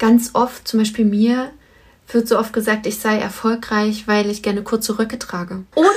[0.00, 1.52] ganz oft, zum Beispiel mir,
[2.10, 5.62] wird so oft gesagt, ich sei erfolgreich, weil ich gerne kurze Röcke trage.
[5.76, 5.88] Oder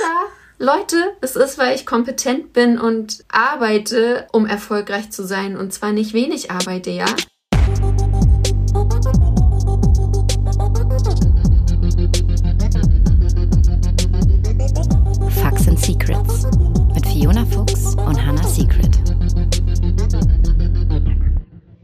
[0.58, 5.56] Leute, es ist, weil ich kompetent bin und arbeite, um erfolgreich zu sein.
[5.56, 7.06] Und zwar nicht wenig arbeite, ja.
[15.40, 16.46] Facts and Secrets
[16.94, 18.83] mit Fiona Fuchs und Hannah Secret.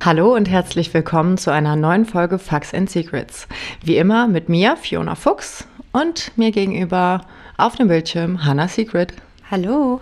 [0.03, 3.47] Hallo und herzlich willkommen zu einer neuen Folge Facts and Secrets.
[3.85, 7.27] Wie immer mit mir, Fiona Fuchs, und mir gegenüber
[7.59, 9.13] auf dem Bildschirm Hannah Secret.
[9.51, 9.99] Hallo.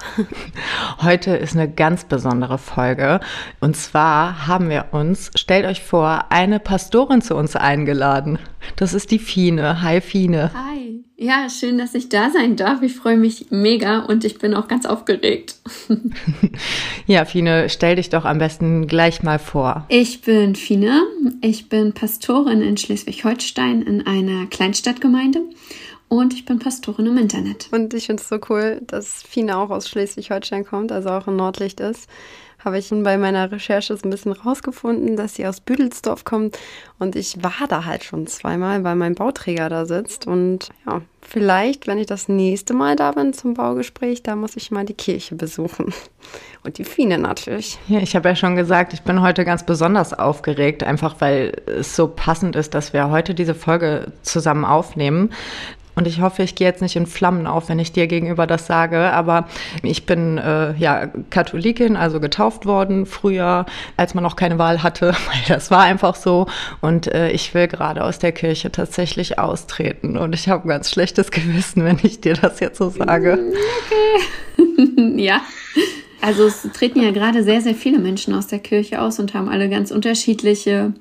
[1.03, 3.19] Heute ist eine ganz besondere Folge.
[3.61, 8.39] Und zwar haben wir uns, stellt euch vor, eine Pastorin zu uns eingeladen.
[8.77, 9.81] Das ist die Fine.
[9.81, 10.51] Hi, Fine.
[10.53, 11.03] Hi.
[11.17, 12.83] Ja, schön, dass ich da sein darf.
[12.83, 15.55] Ich freue mich mega und ich bin auch ganz aufgeregt.
[17.07, 19.87] ja, Fine, stell dich doch am besten gleich mal vor.
[19.89, 21.05] Ich bin Fine.
[21.41, 25.41] Ich bin Pastorin in Schleswig-Holstein in einer Kleinstadtgemeinde
[26.09, 27.69] und ich bin Pastorin im Internet.
[27.71, 31.37] Und ich finde es so cool, dass Fina auch aus Schleswig-Holstein kommt, also auch in
[31.37, 32.09] Nordlicht ist.
[32.65, 36.59] Habe ich bei meiner Recherche so ein bisschen rausgefunden, dass sie aus Büdelsdorf kommt.
[36.99, 40.27] Und ich war da halt schon zweimal, weil mein Bauträger da sitzt.
[40.27, 44.73] Und ja, vielleicht, wenn ich das nächste Mal da bin zum Baugespräch, da muss ich
[44.73, 45.95] mal die Kirche besuchen.
[46.65, 47.79] Und die Fine natürlich.
[47.87, 51.95] Ja, ich habe ja schon gesagt, ich bin heute ganz besonders aufgeregt, einfach weil es
[51.95, 55.31] so passend ist, dass wir heute diese Folge zusammen aufnehmen.
[55.99, 58.69] Und ich hoffe, ich gehe jetzt nicht in Flammen auf, wenn ich dir gegenüber das
[58.69, 59.11] sage.
[59.11, 59.49] Aber
[59.83, 65.07] ich bin äh, ja Katholikin, also getauft worden früher, als man noch keine Wahl hatte,
[65.27, 66.47] weil das war einfach so.
[66.81, 70.17] Und äh, ich will gerade aus der Kirche tatsächlich austreten.
[70.17, 73.41] Und ich habe ein ganz schlechtes Gewissen, wenn ich dir das jetzt so sage.
[74.57, 75.17] Okay.
[75.17, 75.41] ja.
[76.21, 79.49] Also es treten ja gerade sehr, sehr viele Menschen aus der Kirche aus und haben
[79.49, 80.93] alle ganz unterschiedliche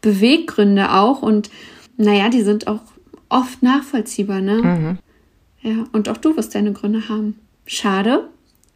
[0.00, 1.20] Beweggründe auch.
[1.20, 1.50] Und
[1.98, 2.80] naja, die sind auch
[3.28, 4.62] oft nachvollziehbar, ne?
[4.62, 4.98] Mhm.
[5.62, 7.38] Ja, und auch du wirst deine Gründe haben.
[7.66, 8.28] Schade,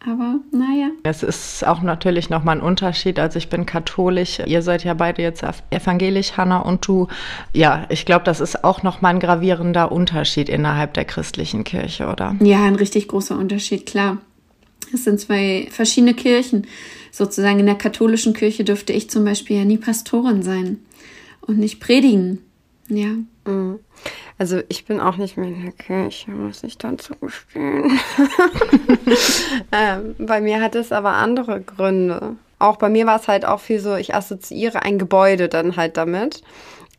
[0.05, 0.91] aber naja.
[1.03, 3.19] Es ist auch natürlich nochmal ein Unterschied.
[3.19, 7.07] Also ich bin katholisch, ihr seid ja beide jetzt evangelisch, Hanna und du.
[7.53, 12.35] Ja, ich glaube, das ist auch nochmal ein gravierender Unterschied innerhalb der christlichen Kirche, oder?
[12.41, 14.19] Ja, ein richtig großer Unterschied, klar.
[14.93, 16.67] Es sind zwei verschiedene Kirchen.
[17.13, 20.79] Sozusagen in der katholischen Kirche dürfte ich zum Beispiel ja nie Pastorin sein
[21.43, 22.39] und nicht predigen.
[22.89, 23.09] Ja.
[23.47, 23.81] Mhm.
[24.41, 28.01] Also ich bin auch nicht mehr in der Kirche, muss ich dazu gestehen.
[29.71, 32.37] ähm, bei mir hat es aber andere Gründe.
[32.59, 35.99] Auch bei mir war es halt auch viel so, ich assoziiere ein Gebäude dann halt
[35.99, 36.43] damit.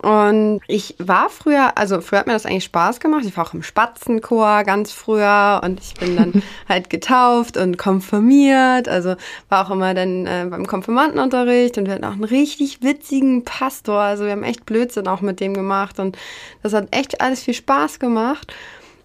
[0.02, 3.24] Und ich war früher, also früher hat mir das eigentlich Spaß gemacht.
[3.24, 8.90] Ich war auch im Spatzenchor ganz früher und ich bin dann halt getauft und konfirmiert.
[8.90, 9.16] Also
[9.50, 14.00] war auch immer dann äh, beim Konfirmandenunterricht und wir hatten auch einen richtig witzigen Pastor.
[14.00, 16.18] Also wir haben echt Blödsinn auch mit dem gemacht und
[16.64, 18.52] das hat echt alles viel Spaß gemacht.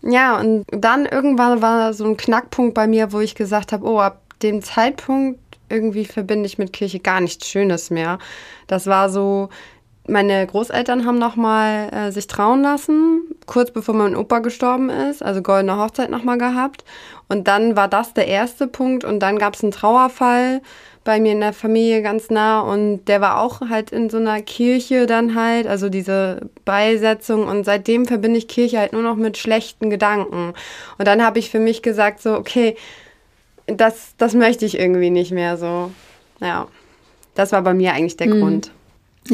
[0.01, 4.01] Ja, und dann irgendwann war so ein Knackpunkt bei mir, wo ich gesagt habe, oh,
[4.01, 8.19] ab dem Zeitpunkt irgendwie verbinde ich mit Kirche gar nichts Schönes mehr.
[8.67, 9.49] Das war so,
[10.09, 15.43] meine Großeltern haben nochmal äh, sich trauen lassen, kurz bevor mein Opa gestorben ist, also
[15.43, 16.84] goldene Hochzeit nochmal gehabt.
[17.28, 20.62] Und dann war das der erste Punkt und dann gab es einen Trauerfall
[21.05, 24.43] bei mir in der Familie ganz nah und der war auch halt in so einer
[24.43, 29.39] Kirche dann halt, also diese Beisetzung und seitdem verbinde ich Kirche halt nur noch mit
[29.39, 30.53] schlechten Gedanken.
[30.99, 32.77] Und dann habe ich für mich gesagt so, okay,
[33.66, 35.91] das, das möchte ich irgendwie nicht mehr so.
[36.41, 36.69] Ja,
[37.34, 38.41] das war bei mir eigentlich der mhm.
[38.41, 38.71] Grund.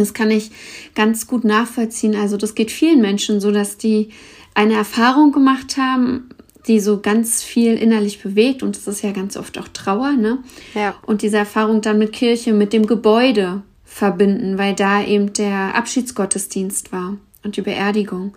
[0.00, 0.50] Das kann ich
[0.94, 2.16] ganz gut nachvollziehen.
[2.16, 4.10] Also das geht vielen Menschen so, dass die
[4.54, 6.28] eine Erfahrung gemacht haben,
[6.66, 10.38] die so ganz viel innerlich bewegt und das ist ja ganz oft auch Trauer, ne?
[10.74, 10.94] Ja.
[11.04, 16.92] Und diese Erfahrung dann mit Kirche, mit dem Gebäude verbinden, weil da eben der Abschiedsgottesdienst
[16.92, 18.34] war und die Beerdigung.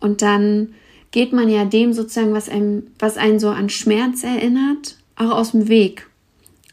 [0.00, 0.74] Und dann
[1.10, 5.52] geht man ja dem sozusagen, was einem, was einen so an Schmerz erinnert, auch aus
[5.52, 6.08] dem Weg.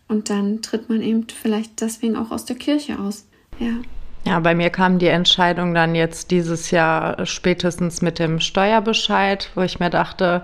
[0.09, 3.25] Und dann tritt man eben vielleicht deswegen auch aus der Kirche aus.
[3.59, 3.77] Ja.
[4.25, 9.61] Ja, bei mir kam die Entscheidung dann jetzt dieses Jahr spätestens mit dem Steuerbescheid, wo
[9.61, 10.43] ich mir dachte,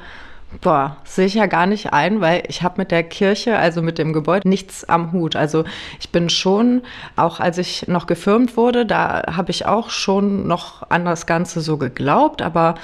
[0.62, 3.98] boah, sehe ich ja gar nicht ein, weil ich habe mit der Kirche, also mit
[3.98, 5.38] dem Gebäude, nichts am Hut.
[5.38, 5.64] Also
[6.00, 6.82] ich bin schon,
[7.16, 11.62] auch als ich noch gefirmt wurde, da habe ich auch schon noch an das Ganze
[11.62, 12.76] so geglaubt, aber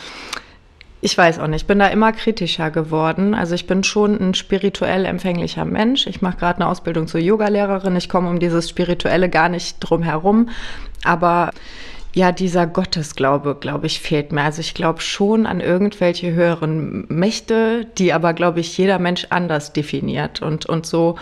[1.05, 3.35] ich weiß auch nicht, ich bin da immer kritischer geworden.
[3.35, 6.07] Also ich bin schon ein spirituell empfänglicher Mensch.
[6.07, 7.95] Ich mache gerade eine Ausbildung zur Yogalehrerin.
[7.95, 10.49] Ich komme um dieses Spirituelle gar nicht drum herum.
[11.03, 11.51] Aber
[12.15, 14.41] ja, dieser Gottesglaube, glaube ich, fehlt mir.
[14.41, 19.73] Also ich glaube schon an irgendwelche höheren Mächte, die aber, glaube ich, jeder Mensch anders
[19.73, 20.41] definiert.
[20.41, 21.19] Und, und so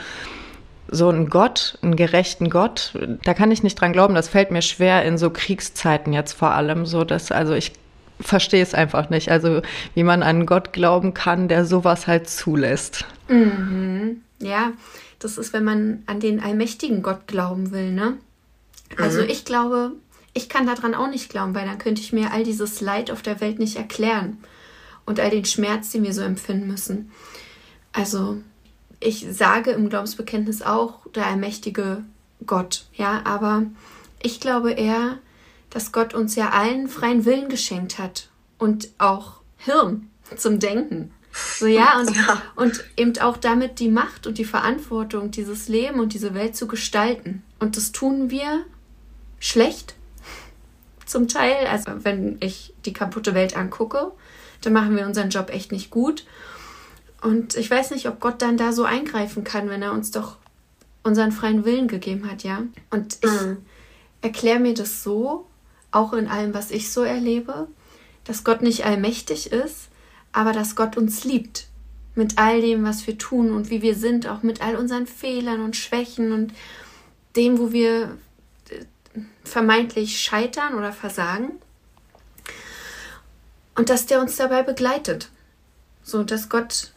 [0.88, 2.94] so einen Gott, einen gerechten Gott,
[3.24, 4.16] da kann ich nicht dran glauben.
[4.16, 7.74] Das fällt mir schwer in so Kriegszeiten jetzt vor allem so, dass, also ich
[8.20, 9.30] verstehe es einfach nicht.
[9.30, 9.62] Also
[9.94, 13.06] wie man an Gott glauben kann, der sowas halt zulässt.
[13.28, 14.22] Mhm.
[14.40, 14.74] Ja,
[15.20, 18.18] das ist, wenn man an den allmächtigen Gott glauben will, ne?
[18.98, 19.30] Also mhm.
[19.30, 19.94] ich glaube,
[20.34, 23.22] ich kann daran auch nicht glauben, weil dann könnte ich mir all dieses Leid auf
[23.22, 24.38] der Welt nicht erklären
[25.06, 27.12] und all den Schmerz, den wir so empfinden müssen.
[27.92, 28.42] Also
[29.00, 32.04] ich sage im Glaubensbekenntnis auch der allmächtige
[32.46, 33.64] Gott, ja, aber
[34.22, 35.18] ich glaube eher,
[35.74, 38.30] dass Gott uns ja allen freien Willen geschenkt hat
[38.60, 41.12] und auch Hirn zum Denken.
[41.58, 42.42] So ja und, ja.
[42.56, 46.68] und eben auch damit die Macht und die Verantwortung, dieses Leben und diese Welt zu
[46.68, 47.42] gestalten.
[47.58, 48.66] Und das tun wir
[49.40, 49.96] schlecht
[51.08, 51.66] zum Teil.
[51.66, 54.12] Also wenn ich die kaputte Welt angucke,
[54.62, 56.24] dann machen wir unseren Job echt nicht gut.
[57.20, 60.38] Und ich weiß nicht, ob Gott dann da so eingreifen kann, wenn er uns doch
[61.02, 62.62] unseren freien Willen gegeben hat, ja.
[62.92, 63.58] Und ich mhm.
[64.22, 65.48] erkläre mir das so,
[65.94, 67.68] auch in allem, was ich so erlebe,
[68.24, 69.90] dass Gott nicht allmächtig ist,
[70.32, 71.68] aber dass Gott uns liebt.
[72.16, 75.62] Mit all dem, was wir tun und wie wir sind, auch mit all unseren Fehlern
[75.62, 76.54] und Schwächen und
[77.36, 78.18] dem, wo wir
[78.70, 81.54] äh, vermeintlich scheitern oder versagen.
[83.76, 85.30] Und dass der uns dabei begleitet.
[86.04, 86.92] So, dass Gott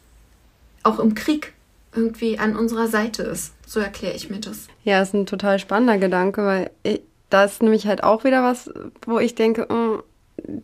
[0.83, 1.53] auch im Krieg
[1.95, 3.53] irgendwie an unserer Seite ist.
[3.65, 4.67] So erkläre ich mir das.
[4.83, 8.69] Ja, ist ein total spannender Gedanke, weil ich, da ist nämlich halt auch wieder was,
[9.05, 10.03] wo ich denke, oh,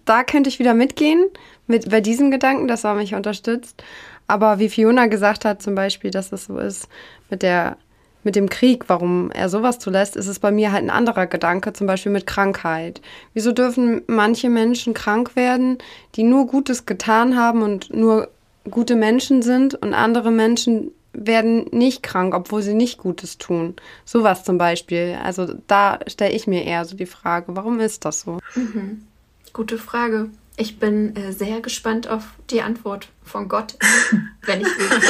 [0.06, 1.25] da könnte ich wieder mitgehen,
[1.68, 3.83] mit, bei diesem Gedanken, dass er mich unterstützt.
[4.27, 6.88] Aber wie Fiona gesagt hat, zum Beispiel, dass es so ist
[7.30, 7.77] mit der
[8.24, 11.74] mit dem Krieg, warum er sowas zulässt, ist es bei mir halt ein anderer Gedanke,
[11.74, 13.01] zum Beispiel mit Krankheit.
[13.33, 15.77] Wieso dürfen manche Menschen krank werden,
[16.16, 18.30] die nur Gutes getan haben und nur
[18.69, 23.75] gute Menschen sind und andere Menschen werden nicht krank, obwohl sie nicht Gutes tun.
[24.04, 25.18] Sowas zum Beispiel.
[25.24, 28.39] Also da stelle ich mir eher so die Frage, warum ist das so?
[28.56, 29.06] Mhm.
[29.54, 30.30] Gute Frage.
[30.56, 33.75] Ich bin äh, sehr gespannt auf die Antwort von Gott,
[34.44, 34.68] wenn ich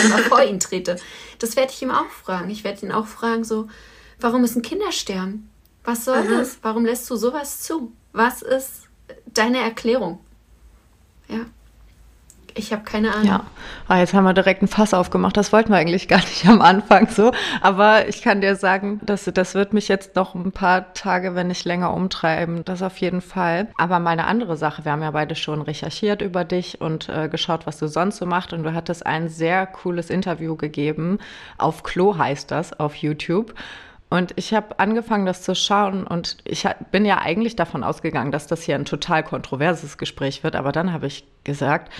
[0.09, 0.97] mal vor ihn trete.
[1.39, 2.49] Das werde ich ihm auch fragen.
[2.49, 3.67] Ich werde ihn auch fragen, so,
[4.19, 5.49] warum müssen Kinder sterben?
[5.83, 6.37] Was soll Aha.
[6.37, 6.59] das?
[6.61, 7.91] Warum lässt du sowas zu?
[8.13, 8.87] Was ist
[9.25, 10.19] deine Erklärung?
[11.27, 11.45] Ja.
[12.55, 13.25] Ich habe keine Ahnung.
[13.25, 13.45] Ja,
[13.87, 15.35] ah, jetzt haben wir direkt ein Fass aufgemacht.
[15.37, 17.31] Das wollten wir eigentlich gar nicht am Anfang so.
[17.61, 21.47] Aber ich kann dir sagen, dass, das wird mich jetzt noch ein paar Tage, wenn
[21.47, 22.63] nicht länger, umtreiben.
[22.65, 23.67] Das auf jeden Fall.
[23.77, 24.85] Aber mal eine andere Sache.
[24.85, 28.25] Wir haben ja beide schon recherchiert über dich und äh, geschaut, was du sonst so
[28.25, 28.53] machst.
[28.53, 31.19] Und du hattest ein sehr cooles Interview gegeben.
[31.57, 33.53] Auf Klo heißt das, auf YouTube.
[34.13, 38.45] Und ich habe angefangen, das zu schauen und ich bin ja eigentlich davon ausgegangen, dass
[38.45, 40.55] das hier ein total kontroverses Gespräch wird.
[40.55, 41.91] Aber dann habe ich gesagt,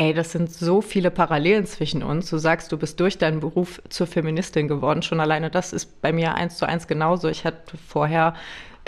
[0.00, 2.30] Ey, das sind so viele Parallelen zwischen uns.
[2.30, 5.02] Du sagst, du bist durch deinen Beruf zur Feministin geworden.
[5.02, 7.28] Schon alleine das ist bei mir eins zu eins genauso.
[7.28, 8.32] Ich hatte vorher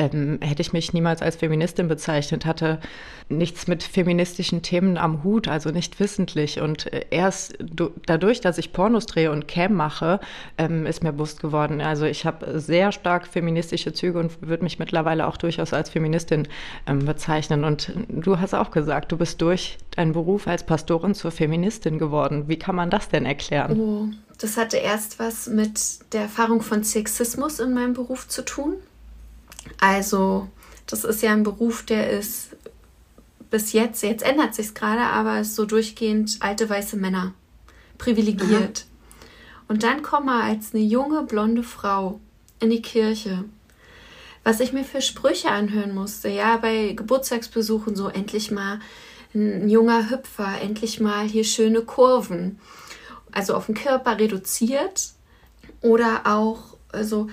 [0.03, 2.81] ähm, hätte ich mich niemals als Feministin bezeichnet, hatte
[3.29, 6.61] nichts mit feministischen Themen am Hut, also nicht wissentlich.
[6.61, 7.57] Und äh, erst
[8.07, 10.21] dadurch, dass ich Pornos drehe und Cam mache,
[10.59, 11.81] ähm, ist mir bewusst geworden.
[11.81, 16.49] Also ich habe sehr stark feministische Züge und würde mich mittlerweile auch durchaus als Feministin
[16.87, 17.65] ähm, bezeichnen.
[17.65, 22.49] Und du hast auch gesagt, du bist durch deinen Beruf als Pastorin zur Feministin geworden.
[22.49, 23.81] Wie kann man das denn erklären?
[23.81, 24.09] Oh,
[24.39, 28.75] das hatte erst was mit der Erfahrung von Sexismus in meinem Beruf zu tun.
[29.81, 30.49] Also,
[30.87, 32.51] das ist ja ein Beruf, der ist
[33.51, 37.35] bis jetzt, jetzt ändert sich gerade, aber ist so durchgehend alte weiße Männer,
[37.99, 38.87] privilegiert.
[38.87, 39.65] Aha.
[39.69, 42.19] Und dann komme als eine junge blonde Frau
[42.61, 43.45] in die Kirche.
[44.45, 48.81] Was ich mir für Sprüche anhören musste, ja, bei Geburtstagsbesuchen so endlich mal
[49.35, 52.59] ein junger Hüpfer, endlich mal hier schöne Kurven.
[53.31, 55.11] Also auf den Körper reduziert
[55.81, 57.29] oder auch also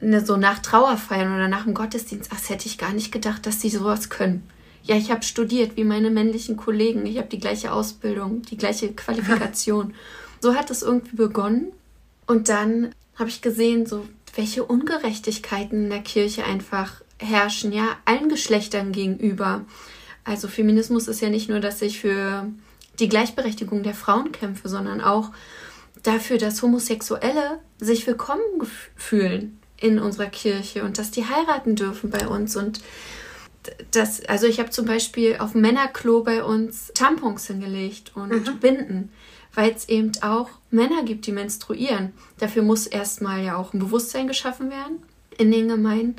[0.00, 3.46] ne, so nach Trauerfeiern oder nach dem Gottesdienst, ach, das hätte ich gar nicht gedacht,
[3.46, 4.48] dass die sowas können.
[4.82, 7.04] Ja, ich habe studiert wie meine männlichen Kollegen.
[7.06, 9.94] Ich habe die gleiche Ausbildung, die gleiche Qualifikation.
[10.40, 11.72] so hat es irgendwie begonnen.
[12.26, 18.28] Und dann habe ich gesehen, so welche Ungerechtigkeiten in der Kirche einfach herrschen, ja, allen
[18.28, 19.64] Geschlechtern gegenüber.
[20.24, 22.46] Also Feminismus ist ja nicht nur, dass ich für
[22.98, 25.30] die Gleichberechtigung der Frauen kämpfe, sondern auch
[26.02, 32.28] dafür, dass Homosexuelle sich willkommen fühlen in unserer Kirche und dass die heiraten dürfen bei
[32.28, 32.80] uns und
[33.90, 38.58] das, also ich habe zum Beispiel auf Männerklo bei uns Tampons hingelegt und mhm.
[38.58, 39.12] Binden,
[39.54, 42.12] weil es eben auch Männer gibt, die menstruieren.
[42.38, 45.02] Dafür muss erstmal ja auch ein Bewusstsein geschaffen werden
[45.36, 46.16] in den Gemeinden.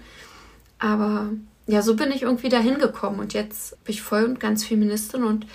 [0.78, 1.30] Aber
[1.68, 5.24] ja, so bin ich irgendwie dahin gekommen und jetzt bin ich voll und ganz Feministin
[5.24, 5.48] und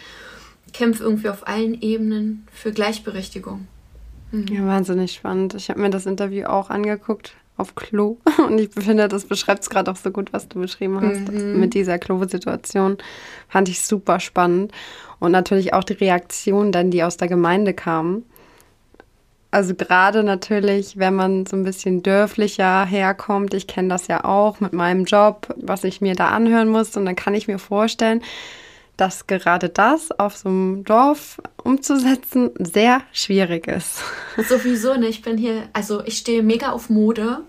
[0.73, 3.69] kämpfe irgendwie auf allen Ebenen für Gleichberechtigung.
[4.33, 5.55] Ja, wahnsinnig spannend.
[5.55, 9.71] Ich habe mir das Interview auch angeguckt auf Klo und ich finde, das beschreibt es
[9.71, 11.61] gerade auch so gut, was du beschrieben hast Mhm.
[11.61, 12.99] mit dieser Klo-Situation.
[13.49, 14.73] Fand ich super spannend
[15.19, 18.25] und natürlich auch die Reaktion dann, die aus der Gemeinde kamen.
[19.51, 24.61] Also gerade natürlich, wenn man so ein bisschen dörflicher herkommt, ich kenne das ja auch
[24.61, 28.23] mit meinem Job, was ich mir da anhören muss und dann kann ich mir vorstellen,
[28.97, 34.01] dass gerade das auf so einem Dorf umzusetzen sehr schwierig ist.
[34.49, 35.09] Sowieso, ne?
[35.09, 37.41] Ich bin hier, also ich stehe mega auf Mode.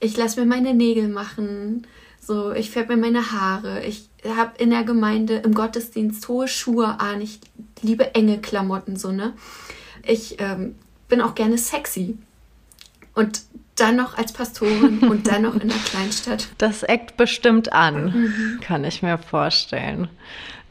[0.00, 1.86] Ich lasse mir meine Nägel machen.
[2.20, 3.84] So, ich färbe mir meine Haare.
[3.84, 7.20] Ich habe in der Gemeinde im Gottesdienst hohe Schuhe an.
[7.20, 7.40] Ich
[7.82, 9.32] liebe enge Klamotten, so, ne?
[10.02, 10.74] Ich ähm,
[11.08, 12.18] bin auch gerne sexy.
[13.14, 13.42] Und
[13.76, 16.48] dann noch als Pastorin und dann noch in der Kleinstadt.
[16.58, 20.08] Das eckt bestimmt an, kann ich mir vorstellen.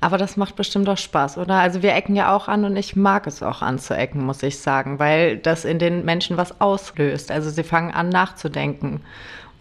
[0.05, 1.55] Aber das macht bestimmt auch Spaß, oder?
[1.55, 5.00] Also wir ecken ja auch an und ich mag es auch anzuecken, muss ich sagen,
[5.00, 7.31] weil das in den Menschen was auslöst.
[7.31, 9.01] Also sie fangen an nachzudenken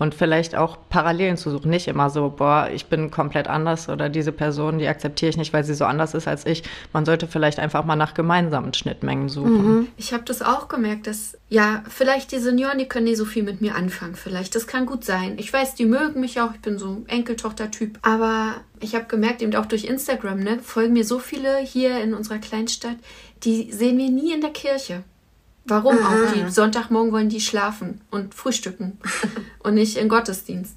[0.04, 1.70] und vielleicht auch Parallelen zu suchen.
[1.70, 5.54] Nicht immer so, boah, ich bin komplett anders oder diese Person, die akzeptiere ich nicht,
[5.54, 6.62] weil sie so anders ist als ich.
[6.92, 9.88] Man sollte vielleicht einfach mal nach gemeinsamen Schnittmengen suchen.
[9.96, 13.44] Ich habe das auch gemerkt, dass ja, vielleicht die Senioren, die können nicht so viel
[13.44, 14.14] mit mir anfangen.
[14.14, 15.38] Vielleicht, das kann gut sein.
[15.38, 16.52] Ich weiß, die mögen mich auch.
[16.52, 17.98] Ich bin so ein Enkeltochter-Typ.
[18.02, 22.12] Aber ich habe gemerkt, eben auch durch Instagram, ne, folgen mir so viele hier in
[22.12, 22.96] unserer Kleinstadt,
[23.42, 25.02] die sehen wir nie in der Kirche.
[25.66, 26.32] Warum auch?
[26.34, 28.98] Die Sonntagmorgen wollen die schlafen und frühstücken
[29.60, 30.76] und nicht in Gottesdienst.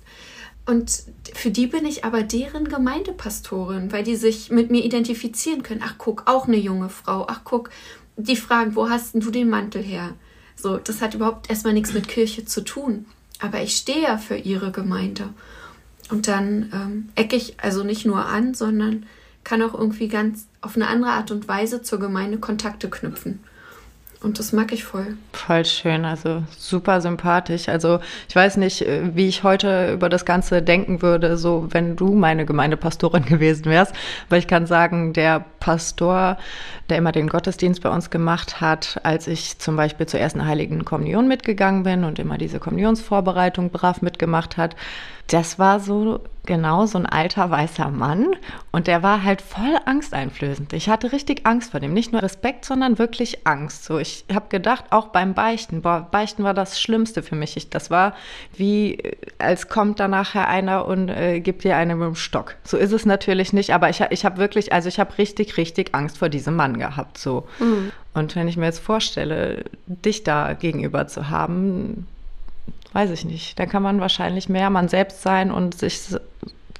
[0.65, 1.03] Und
[1.33, 5.81] für die bin ich aber deren Gemeindepastorin, weil die sich mit mir identifizieren können.
[5.83, 7.25] Ach, guck, auch eine junge Frau.
[7.29, 7.69] Ach, guck,
[8.17, 10.13] die fragen, wo hast denn du den Mantel her?
[10.55, 13.05] So, das hat überhaupt erstmal nichts mit Kirche zu tun.
[13.39, 15.29] Aber ich stehe ja für ihre Gemeinde.
[16.09, 19.05] Und dann ähm, ecke ich also nicht nur an, sondern
[19.43, 23.39] kann auch irgendwie ganz auf eine andere Art und Weise zur Gemeinde Kontakte knüpfen.
[24.21, 25.15] Und das mag ich voll.
[25.31, 27.69] Voll schön, also super sympathisch.
[27.69, 31.95] Also ich weiß nicht, äh, wie ich heute über das Ganze denken würde, so wenn
[31.95, 33.93] du meine Gemeindepastorin gewesen wärst.
[34.27, 36.37] Aber ich kann sagen, der Pastor,
[36.89, 40.85] der immer den Gottesdienst bei uns gemacht hat, als ich zum Beispiel zur ersten Heiligen
[40.85, 44.77] Kommunion mitgegangen bin und immer diese Kommunionsvorbereitung brav mitgemacht hat,
[45.27, 48.35] das war so genau so ein alter weißer Mann
[48.71, 50.71] und der war halt voll angsteinflößend.
[50.71, 53.83] Ich hatte richtig Angst vor dem, nicht nur Respekt, sondern wirklich Angst.
[53.83, 57.57] So, ich habe gedacht, auch beim Beichten, boah, Beichten war das Schlimmste für mich.
[57.57, 58.15] Ich, das war
[58.55, 62.55] wie, äh, als kommt da nachher einer und äh, gibt dir eine mit dem Stock.
[62.63, 65.93] So ist es natürlich nicht, aber ich, ich habe wirklich, also ich habe richtig, richtig
[65.93, 67.17] Angst vor diesem Mann gehabt.
[67.17, 67.47] So.
[68.13, 72.07] Und wenn ich mir jetzt vorstelle, dich da gegenüber zu haben,
[72.93, 73.59] weiß ich nicht.
[73.59, 76.01] Da kann man wahrscheinlich mehr man selbst sein und sich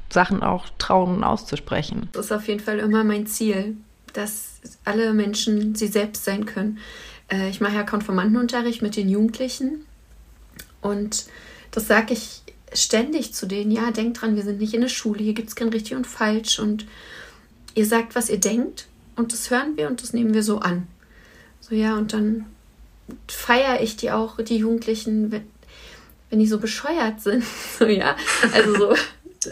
[0.10, 2.10] Sachen auch trauen auszusprechen.
[2.14, 3.76] Das ist auf jeden Fall immer mein Ziel,
[4.14, 6.80] dass alle Menschen sie selbst sein können.
[7.32, 9.86] Äh, ich mache ja Konformantenunterricht mit den Jugendlichen
[10.82, 11.26] und
[11.72, 12.42] das sage ich
[12.74, 13.72] ständig zu denen.
[13.72, 16.08] Ja, denkt dran, wir sind nicht in der Schule, hier gibt es kein richtig und
[16.08, 16.86] falsch und
[17.78, 20.88] ihr sagt, was ihr denkt und das hören wir und das nehmen wir so an.
[21.62, 22.46] So ja, und dann
[23.28, 25.48] feiere ich die auch, die Jugendlichen, wenn,
[26.30, 27.44] wenn die so bescheuert sind.
[27.80, 28.16] So ja,
[28.52, 28.96] also so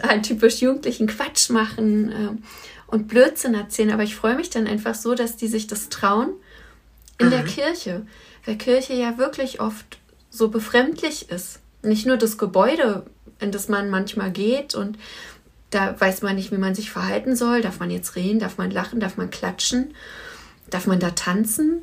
[0.02, 2.42] halt typisch jugendlichen Quatsch machen ähm,
[2.88, 3.92] und Blödsinn erzählen.
[3.92, 6.30] Aber ich freue mich dann einfach so, dass die sich das trauen
[7.18, 8.04] in der Kirche.
[8.44, 9.98] Weil Kirche ja wirklich oft
[10.30, 11.60] so befremdlich ist.
[11.82, 13.06] Nicht nur das Gebäude,
[13.38, 14.98] in das man manchmal geht und
[15.70, 17.60] da weiß man nicht, wie man sich verhalten soll.
[17.60, 18.38] Darf man jetzt reden?
[18.38, 19.00] Darf man lachen?
[19.00, 19.94] Darf man klatschen?
[20.70, 21.82] Darf man da tanzen?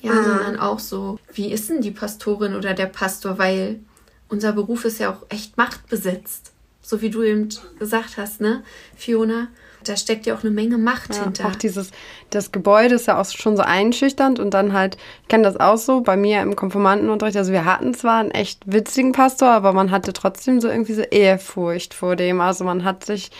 [0.00, 3.38] Ja, sondern auch so, wie ist denn die Pastorin oder der Pastor?
[3.38, 3.80] Weil
[4.28, 6.52] unser Beruf ist ja auch echt machtbesetzt.
[6.82, 8.62] So wie du eben gesagt hast, ne,
[8.96, 9.48] Fiona?
[9.84, 11.46] Da steckt ja auch eine Menge Macht Ja, hinter.
[11.46, 11.90] auch dieses,
[12.30, 15.76] das Gebäude ist ja auch schon so einschüchternd und dann halt, ich kenne das auch
[15.76, 19.90] so, bei mir im Konfirmandenunterricht, also wir hatten zwar einen echt witzigen Pastor, aber man
[19.90, 22.40] hatte trotzdem so irgendwie so Ehrfurcht vor dem.
[22.40, 23.30] Also man hat sich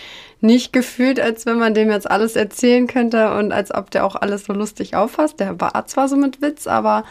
[0.41, 4.15] nicht gefühlt, als wenn man dem jetzt alles erzählen könnte und als ob der auch
[4.17, 5.41] alles so lustig auffasst.
[5.41, 7.05] Der war zwar so mit Witz, aber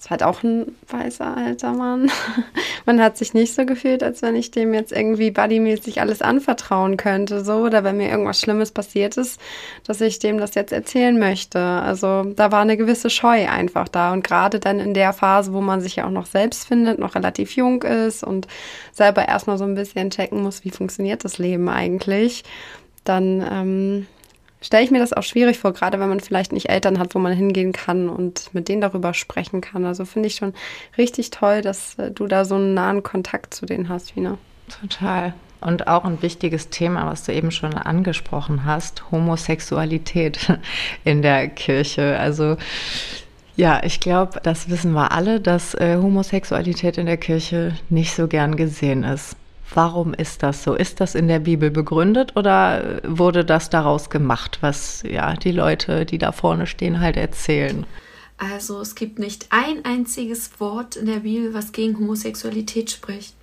[0.00, 2.10] es war halt auch ein weißer alter Mann.
[2.86, 6.96] Man hat sich nicht so gefühlt, als wenn ich dem jetzt irgendwie buddymäßig alles anvertrauen
[6.96, 9.38] könnte, so oder wenn mir irgendwas Schlimmes passiert ist,
[9.86, 11.60] dass ich dem das jetzt erzählen möchte.
[11.60, 15.60] Also da war eine gewisse Scheu einfach da und gerade dann in der Phase, wo
[15.60, 18.48] man sich ja auch noch selbst findet, noch relativ jung ist und
[18.92, 22.44] selber erstmal so ein bisschen checken muss, wie funktioniert das Leben eigentlich,
[23.04, 24.06] dann ähm,
[24.60, 27.18] stelle ich mir das auch schwierig vor, gerade wenn man vielleicht nicht Eltern hat, wo
[27.18, 29.84] man hingehen kann und mit denen darüber sprechen kann.
[29.84, 30.54] Also finde ich schon
[30.98, 34.38] richtig toll, dass äh, du da so einen nahen Kontakt zu denen hast, Fina.
[34.80, 35.34] Total.
[35.60, 40.58] Und auch ein wichtiges Thema, was du eben schon angesprochen hast, Homosexualität
[41.04, 42.18] in der Kirche.
[42.18, 42.56] Also
[43.56, 48.26] Ja, ich glaube, das wissen wir alle, dass äh, Homosexualität in der Kirche nicht so
[48.26, 49.36] gern gesehen ist.
[49.72, 50.74] Warum ist das so?
[50.74, 56.06] Ist das in der Bibel begründet oder wurde das daraus gemacht, was ja die Leute,
[56.06, 57.86] die da vorne stehen, halt erzählen?
[58.36, 63.34] Also es gibt nicht ein einziges Wort in der Bibel, was gegen Homosexualität spricht.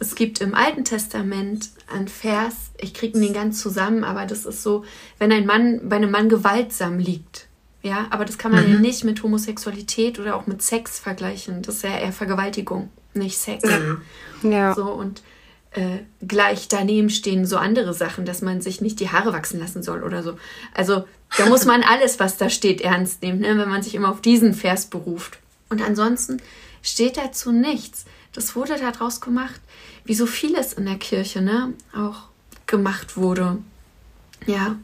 [0.00, 4.62] Es gibt im Alten Testament einen Vers, ich kriege ihn ganz zusammen, aber das ist
[4.62, 4.84] so,
[5.18, 7.48] wenn ein Mann bei einem Mann gewaltsam liegt.
[7.82, 8.74] Ja, aber das kann man mhm.
[8.74, 11.62] ja nicht mit Homosexualität oder auch mit Sex vergleichen.
[11.62, 13.64] Das ist ja eher Vergewaltigung, nicht Sex.
[13.64, 14.52] Mhm.
[14.52, 14.74] Ja.
[14.74, 15.22] So und
[15.72, 19.82] äh, gleich daneben stehen so andere Sachen, dass man sich nicht die Haare wachsen lassen
[19.82, 20.38] soll oder so.
[20.74, 21.04] Also
[21.36, 24.20] da muss man alles, was da steht, ernst nehmen, ne, wenn man sich immer auf
[24.20, 25.38] diesen Vers beruft.
[25.68, 26.40] Und ansonsten
[26.82, 28.06] steht dazu nichts.
[28.32, 29.60] Das wurde daraus gemacht,
[30.04, 32.28] wie so vieles in der Kirche, ne, auch
[32.66, 33.58] gemacht wurde.
[34.46, 34.76] Ja.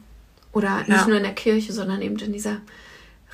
[0.51, 1.07] Oder nicht ja.
[1.07, 2.61] nur in der Kirche, sondern eben in dieser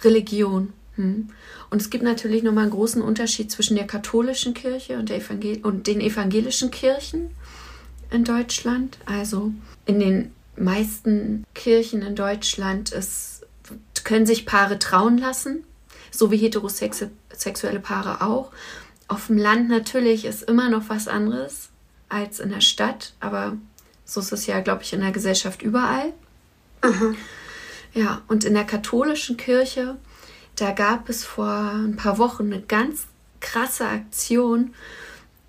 [0.04, 0.74] Religion.
[0.96, 1.30] Hm.
[1.72, 5.60] Und es gibt natürlich nochmal einen großen Unterschied zwischen der katholischen Kirche und, der Evangel
[5.64, 7.32] und den evangelischen Kirchen
[8.12, 9.00] in Deutschland.
[9.06, 9.54] Also
[9.86, 13.48] in den meisten Kirchen in Deutschland ist,
[14.04, 15.64] können sich Paare trauen lassen,
[16.12, 18.52] so wie heterosexuelle Paare auch.
[19.08, 21.70] Auf dem Land natürlich ist immer noch was anderes
[22.10, 23.56] als in der Stadt, aber
[24.04, 26.12] so ist es ja, glaube ich, in der Gesellschaft überall.
[26.84, 27.16] Mhm.
[27.94, 29.98] Ja, und in der katholischen Kirche,
[30.62, 33.08] da gab es vor ein paar Wochen eine ganz
[33.40, 34.76] krasse Aktion.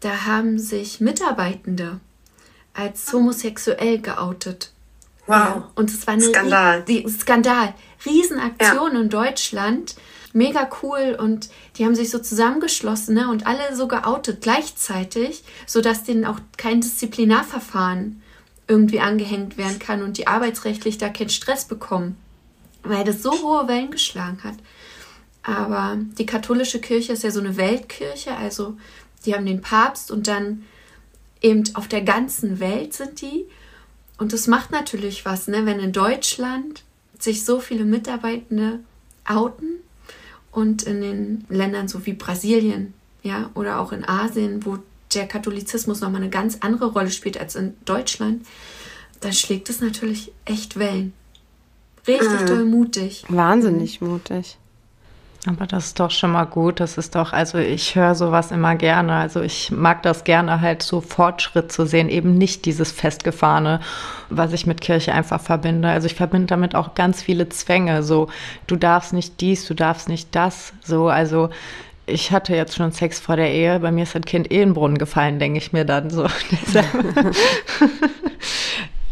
[0.01, 2.01] Da haben sich Mitarbeitende
[2.73, 4.73] als homosexuell geoutet.
[5.27, 5.37] Wow.
[5.37, 6.85] Ja, und es war eine Skandal.
[6.89, 7.75] Rie Skandal.
[8.07, 9.01] Riesenaktion ja.
[9.01, 9.97] in Deutschland.
[10.33, 16.05] Mega cool und die haben sich so zusammengeschlossen ne, und alle so geoutet gleichzeitig, sodass
[16.05, 18.23] denen auch kein Disziplinarverfahren
[18.67, 22.17] irgendwie angehängt werden kann und die arbeitsrechtlich da keinen Stress bekommen,
[22.83, 24.55] weil das so hohe Wellen geschlagen hat.
[25.43, 28.77] Aber die katholische Kirche ist ja so eine Weltkirche, also
[29.25, 30.65] die haben den Papst und dann
[31.41, 33.47] eben auf der ganzen Welt sind die.
[34.19, 35.67] Und das macht natürlich was, ne?
[35.67, 36.85] wenn in Deutschland
[37.19, 38.81] sich so viele Mitarbeitende
[39.29, 39.81] outen
[40.53, 44.79] und in den Ländern so wie Brasilien, ja, oder auch in Asien, wo
[45.15, 48.47] der Katholizismus nochmal eine ganz andere Rolle spielt als in Deutschland,
[49.21, 51.13] dann schlägt es natürlich echt Wellen.
[52.07, 52.47] Richtig mhm.
[52.47, 53.25] doll mutig.
[53.29, 54.59] Wahnsinnig mutig.
[55.45, 56.79] Aber das ist doch schon mal gut.
[56.79, 59.15] Das ist doch, also ich höre sowas immer gerne.
[59.15, 63.81] Also ich mag das gerne halt so Fortschritt zu sehen, eben nicht dieses Festgefahrene,
[64.31, 65.89] was ich mit Kirche einfach verbinde.
[65.89, 68.05] Also ich verbinde damit auch ganz viele Zwänge.
[68.05, 68.29] So,
[68.69, 70.75] du darfst nicht dies, du darfst nicht das.
[70.85, 71.51] So, also
[72.07, 73.81] ich hatte jetzt schon Sex vor der Ehe.
[73.81, 76.29] Bei mir ist ein Kind eh in den Brunnen gefallen, denke ich mir dann so.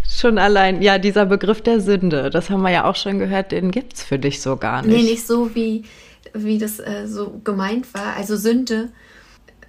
[0.09, 3.73] schon allein, ja, dieser Begriff der Sünde, das haben wir ja auch schon gehört, den
[3.73, 4.97] gibt es für dich so gar nicht.
[4.97, 5.85] Nee, nicht so wie
[6.33, 8.17] wie das äh, so gemeint war.
[8.17, 8.91] Also Sünde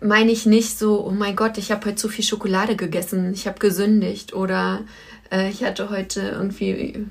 [0.01, 3.47] meine ich nicht so, oh mein Gott, ich habe heute zu viel Schokolade gegessen, ich
[3.47, 4.81] habe gesündigt oder
[5.31, 7.05] äh, ich hatte heute irgendwie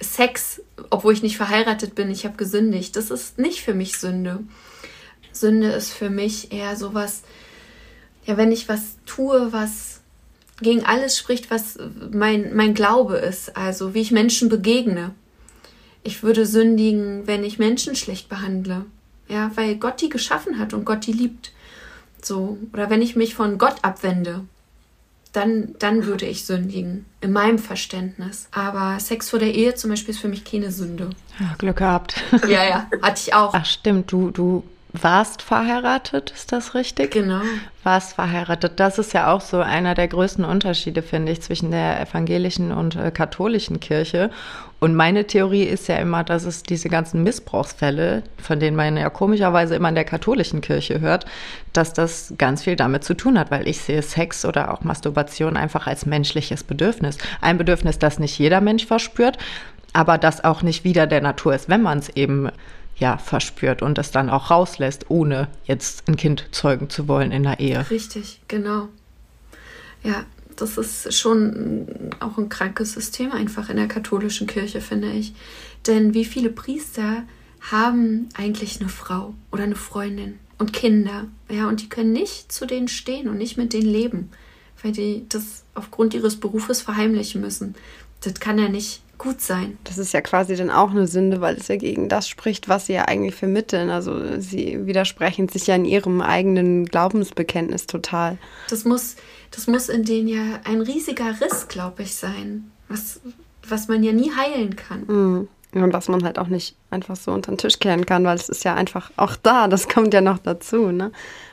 [0.00, 2.96] Sex, obwohl ich nicht verheiratet bin, ich habe gesündigt.
[2.96, 4.40] Das ist nicht für mich Sünde.
[5.32, 7.22] Sünde ist für mich eher sowas,
[8.24, 10.00] ja, wenn ich was tue, was
[10.60, 11.78] gegen alles spricht, was
[12.10, 15.14] mein, mein Glaube ist, also wie ich Menschen begegne
[16.02, 18.86] ich würde sündigen, wenn ich Menschen schlecht behandle.
[19.28, 21.52] Ja, weil Gott die geschaffen hat und Gott die liebt.
[22.22, 22.58] So.
[22.72, 24.44] Oder wenn ich mich von Gott abwende,
[25.32, 27.04] dann, dann würde ich sündigen.
[27.20, 28.48] In meinem Verständnis.
[28.50, 31.10] Aber Sex vor der Ehe zum Beispiel ist für mich keine Sünde.
[31.38, 32.22] Ja, Glück gehabt.
[32.48, 33.52] Ja, ja, hatte ich auch.
[33.52, 34.10] Ach, stimmt.
[34.10, 37.10] Du, du warst verheiratet, ist das richtig?
[37.10, 37.42] Genau.
[37.82, 38.80] Warst verheiratet.
[38.80, 42.96] Das ist ja auch so einer der größten Unterschiede, finde ich, zwischen der evangelischen und
[42.96, 44.30] äh, katholischen Kirche.
[44.80, 49.10] Und meine Theorie ist ja immer, dass es diese ganzen Missbrauchsfälle, von denen man ja
[49.10, 51.26] komischerweise immer in der katholischen Kirche hört,
[51.72, 55.56] dass das ganz viel damit zu tun hat, weil ich sehe Sex oder auch Masturbation
[55.56, 57.18] einfach als menschliches Bedürfnis.
[57.40, 59.36] Ein Bedürfnis, das nicht jeder Mensch verspürt,
[59.92, 62.48] aber das auch nicht wieder der Natur ist, wenn man es eben
[62.98, 67.44] ja verspürt und es dann auch rauslässt, ohne jetzt ein Kind zeugen zu wollen in
[67.44, 67.88] der Ehe.
[67.90, 68.88] Richtig, genau.
[70.02, 70.24] Ja,
[70.56, 71.86] das ist schon
[72.20, 75.32] auch ein krankes System einfach in der katholischen Kirche, finde ich.
[75.86, 77.22] Denn wie viele Priester
[77.60, 82.66] haben eigentlich eine Frau oder eine Freundin und Kinder, ja, und die können nicht zu
[82.66, 84.30] denen stehen und nicht mit denen leben,
[84.82, 87.74] weil die das aufgrund ihres Berufes verheimlichen müssen.
[88.20, 89.76] Das kann ja nicht gut sein.
[89.84, 92.86] Das ist ja quasi dann auch eine Sünde, weil es ja gegen das spricht, was
[92.86, 93.90] sie ja eigentlich vermitteln.
[93.90, 98.38] Also sie widersprechen sich ja in ihrem eigenen Glaubensbekenntnis total.
[98.70, 99.16] Das muss,
[99.50, 103.20] das muss in denen ja ein riesiger Riss, glaube ich, sein, was,
[103.68, 105.04] was man ja nie heilen kann.
[105.06, 105.48] Mhm.
[105.72, 108.48] Und was man halt auch nicht einfach so unter den Tisch kehren kann, weil es
[108.48, 111.12] ist ja einfach auch da, das kommt ja noch dazu, ne?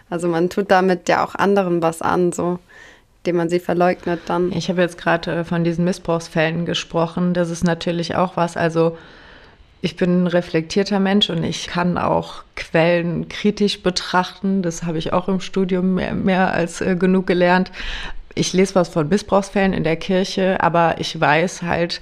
[0.09, 2.59] Also man tut damit ja auch anderen was an, so
[3.25, 4.51] indem man sie verleugnet dann.
[4.51, 7.33] Ich habe jetzt gerade äh, von diesen Missbrauchsfällen gesprochen.
[7.33, 8.97] Das ist natürlich auch was, also
[9.81, 14.61] ich bin ein reflektierter Mensch und ich kann auch Quellen kritisch betrachten.
[14.61, 17.71] Das habe ich auch im Studium mehr, mehr als äh, genug gelernt.
[18.35, 22.01] Ich lese was von Missbrauchsfällen in der Kirche, aber ich weiß halt,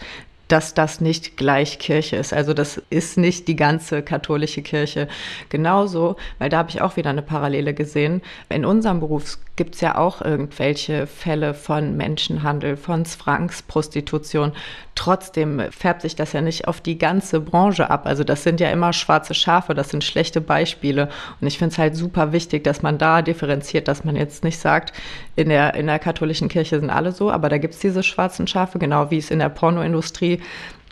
[0.53, 2.31] dass das nicht gleich Kirche ist.
[2.31, 5.07] Also das ist nicht die ganze katholische Kirche.
[5.49, 8.21] Genauso, weil da habe ich auch wieder eine Parallele gesehen.
[8.49, 14.51] In unserem Beruf gibt es ja auch irgendwelche Fälle von Menschenhandel, von Zwangsprostitution.
[14.95, 18.05] Trotzdem färbt sich das ja nicht auf die ganze Branche ab.
[18.05, 21.09] Also das sind ja immer schwarze Schafe, das sind schlechte Beispiele.
[21.41, 24.59] Und ich finde es halt super wichtig, dass man da differenziert, dass man jetzt nicht
[24.59, 24.93] sagt,
[25.35, 28.47] in der, in der katholischen Kirche sind alle so, aber da gibt es diese schwarzen
[28.47, 30.41] Schafe, genau wie es in der Pornoindustrie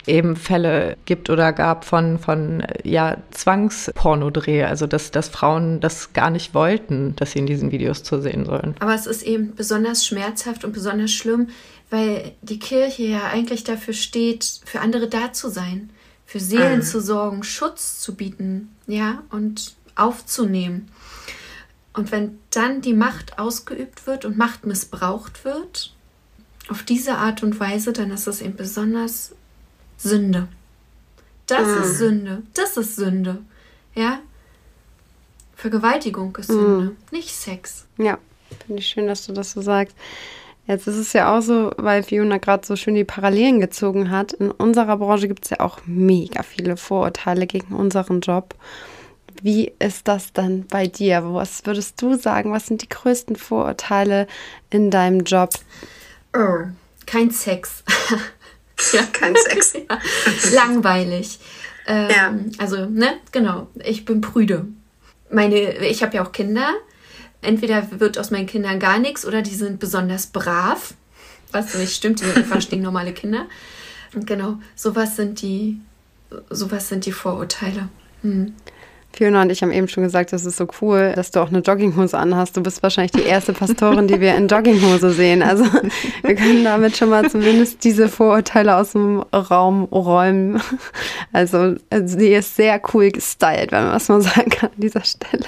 [0.08, 6.30] eben Fälle gibt oder gab von, von ja, Zwangspornodreh, also dass, dass Frauen das gar
[6.30, 8.76] nicht wollten, dass sie in diesen Videos zu sehen sollen.
[8.80, 11.50] Aber es ist eben besonders schmerzhaft und besonders schlimm,
[11.90, 15.90] weil die Kirche ja eigentlich dafür steht, für andere da zu sein,
[16.26, 16.84] für Seelen mhm.
[16.84, 20.90] zu sorgen, Schutz zu bieten, ja, und aufzunehmen.
[21.94, 25.94] Und wenn dann die Macht ausgeübt wird und Macht missbraucht wird,
[26.70, 29.36] auf diese Art und Weise, dann ist es eben besonders
[30.02, 30.48] Sünde.
[31.48, 31.84] Das mhm.
[31.84, 32.44] ist Sünde.
[32.54, 33.40] Das ist Sünde.
[33.96, 34.20] Ja?
[35.56, 36.98] Vergewaltigung ist Sünde, mhm.
[37.12, 37.86] nicht Sex.
[37.98, 38.18] Ja,
[38.66, 39.96] finde ich schön, dass du das so sagst.
[40.66, 44.34] Jetzt ist es ja auch so, weil Fiona gerade so schön die Parallelen gezogen hat.
[44.34, 48.56] In unserer Branche gibt es ja auch mega viele Vorurteile gegen unseren Job.
[49.42, 51.34] Wie ist das dann bei dir?
[51.34, 52.52] Was würdest du sagen?
[52.52, 54.28] Was sind die größten Vorurteile
[54.70, 55.52] in deinem Job?
[56.36, 56.68] Oh,
[57.06, 57.84] kein Sex.
[58.94, 59.74] ja, kein Sex.
[59.74, 60.00] ja.
[60.54, 61.39] Langweilig.
[61.88, 62.36] Ähm, ja.
[62.58, 63.67] Also, ne, genau.
[63.84, 64.67] Ich bin prüde.
[65.30, 66.74] Meine, ich habe ja auch Kinder
[67.41, 70.94] entweder wird aus meinen Kindern gar nichts oder die sind besonders brav,
[71.52, 73.48] was nicht stimmt, die sind einfach stinknormale Kinder.
[74.13, 75.80] Und genau, sowas sind die,
[76.50, 77.89] sowas sind die Vorurteile.
[78.22, 78.54] Hm.
[79.13, 81.60] Fiona und ich haben eben schon gesagt, das ist so cool, dass du auch eine
[81.60, 82.56] Jogginghose anhast.
[82.56, 85.43] Du bist wahrscheinlich die erste Pastorin, die wir in Jogginghose sehen.
[85.43, 85.65] Also
[86.21, 90.62] wir können damit schon mal zumindest diese Vorurteile aus dem Raum räumen.
[91.34, 95.04] Also, also sie ist sehr cool gestylt, wenn man das mal sagen kann an dieser
[95.04, 95.45] Stelle.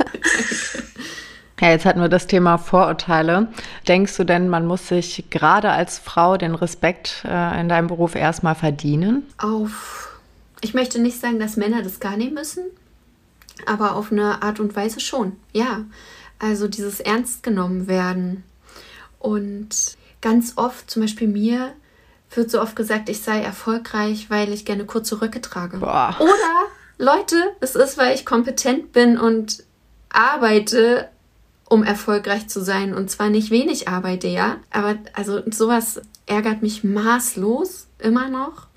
[1.64, 3.48] Ja, jetzt hatten wir das Thema Vorurteile.
[3.88, 8.16] Denkst du denn, man muss sich gerade als Frau den Respekt äh, in deinem Beruf
[8.16, 9.24] erstmal verdienen?
[9.38, 10.20] Auf.
[10.60, 12.64] Ich möchte nicht sagen, dass Männer das gar nicht müssen,
[13.66, 15.34] aber auf eine Art und Weise schon.
[15.52, 15.86] Ja.
[16.40, 18.44] Also dieses Ernst genommen werden.
[19.20, 21.74] Und ganz oft, zum Beispiel mir,
[22.36, 25.78] wird so oft gesagt, ich sei erfolgreich, weil ich gerne kurze Röcke trage.
[25.78, 26.16] Boah.
[26.20, 29.64] Oder, Leute, es ist, weil ich kompetent bin und
[30.10, 31.10] arbeite
[31.74, 32.94] um erfolgreich zu sein.
[32.94, 34.58] Und zwar nicht wenig arbeite, ja.
[34.70, 38.68] Aber also sowas ärgert mich maßlos immer noch.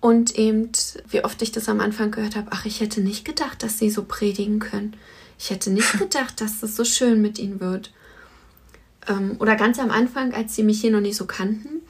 [0.00, 0.70] Und eben,
[1.08, 3.90] wie oft ich das am Anfang gehört habe, ach, ich hätte nicht gedacht, dass sie
[3.90, 4.96] so predigen können.
[5.38, 7.92] Ich hätte nicht gedacht, dass das so schön mit ihnen wird.
[9.08, 11.82] Ähm, oder ganz am Anfang, als sie mich hier noch nicht so kannten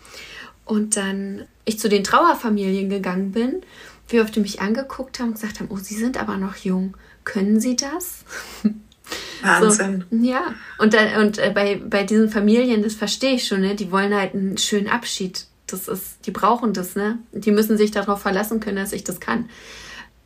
[0.64, 3.62] und dann ich zu den Trauerfamilien gegangen bin,
[4.08, 6.96] wie oft die mich angeguckt haben und gesagt haben, oh, sie sind aber noch jung.
[7.24, 8.24] Können sie das?
[9.42, 10.04] Wahnsinn.
[10.10, 13.74] So, ja, und, dann, und äh, bei, bei diesen Familien, das verstehe ich schon, ne?
[13.74, 15.46] die wollen halt einen schönen Abschied.
[15.72, 17.18] Das ist, die brauchen das, ne?
[17.32, 19.48] Die müssen sich darauf verlassen können, dass ich das kann.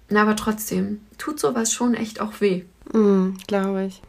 [0.08, 2.64] Na, aber trotzdem, tut sowas schon echt auch weh.
[2.92, 4.02] Mm, Glaube ich.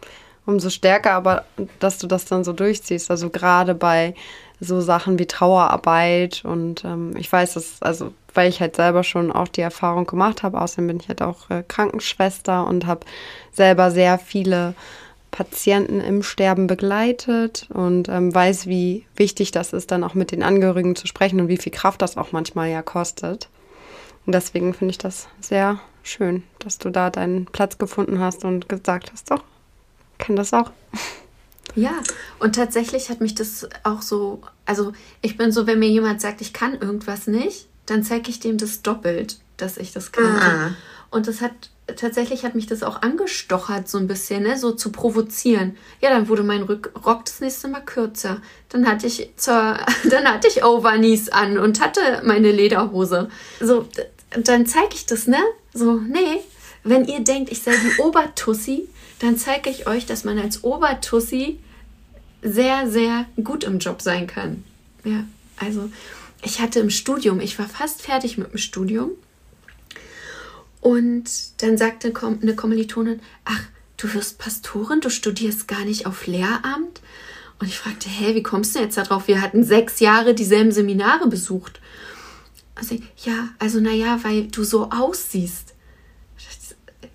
[0.46, 1.46] Umso stärker aber,
[1.80, 3.10] dass du das dann so durchziehst.
[3.10, 4.14] Also gerade bei
[4.60, 9.32] so Sachen wie Trauerarbeit und ähm, ich weiß, dass, also weil ich halt selber schon
[9.32, 10.62] auch die Erfahrung gemacht habe.
[10.62, 13.06] Außerdem bin ich halt auch äh, Krankenschwester und habe
[13.52, 14.76] selber sehr viele
[15.36, 20.44] Patienten im Sterben begleitet und ähm, weiß, wie wichtig das ist, dann auch mit den
[20.44, 23.50] Angehörigen zu sprechen und wie viel Kraft das auch manchmal ja kostet.
[24.26, 28.70] Und deswegen finde ich das sehr schön, dass du da deinen Platz gefunden hast und
[28.70, 29.44] gesagt hast, doch,
[30.20, 30.72] kann das auch.
[31.76, 31.92] Ja,
[32.40, 36.40] und tatsächlich hat mich das auch so, also ich bin so, wenn mir jemand sagt,
[36.40, 40.70] ich kann irgendwas nicht, dann zeige ich dem das doppelt, dass ich das kann.
[40.70, 40.76] Mhm.
[41.10, 41.52] Und das hat
[41.96, 44.58] tatsächlich hat mich das auch angestochert, so ein bisschen, ne?
[44.58, 45.78] so zu provozieren.
[46.02, 48.42] Ja, dann wurde mein Rock das nächste Mal kürzer.
[48.70, 49.78] Dann hatte ich zur,
[50.10, 53.30] dann hatte ich Overknees an und hatte meine Lederhose.
[53.60, 53.88] So,
[54.32, 55.40] dann zeige ich das, ne?
[55.74, 56.42] So, nee,
[56.84, 58.88] wenn ihr denkt, ich sei die Obertussi,
[59.20, 61.60] dann zeige ich euch, dass man als Obertussi
[62.42, 64.64] sehr, sehr gut im Job sein kann.
[65.04, 65.24] Ja,
[65.58, 65.90] also
[66.44, 69.12] ich hatte im Studium, ich war fast fertig mit dem Studium.
[70.86, 73.60] Und dann sagte eine Kommilitonin, ach,
[73.98, 77.02] du wirst Pastorin, du studierst gar nicht auf Lehramt.
[77.58, 79.28] Und ich fragte, hä, wie kommst du jetzt darauf?
[79.28, 81.82] Wir hatten sechs Jahre dieselben Seminare besucht.
[82.76, 85.74] Also, ja, also naja, weil du so aussiehst.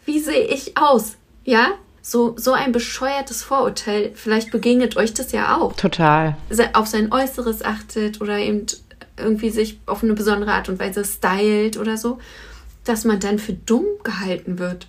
[0.05, 1.15] Wie sehe ich aus?
[1.45, 4.11] Ja, so, so ein bescheuertes Vorurteil.
[4.17, 5.77] Vielleicht begegnet euch das ja auch.
[5.77, 6.37] Total.
[6.73, 8.67] Auf sein Äußeres achtet oder eben
[9.17, 12.19] irgendwie sich auf eine besondere Art und Weise stylt oder so,
[12.85, 14.87] dass man dann für dumm gehalten wird.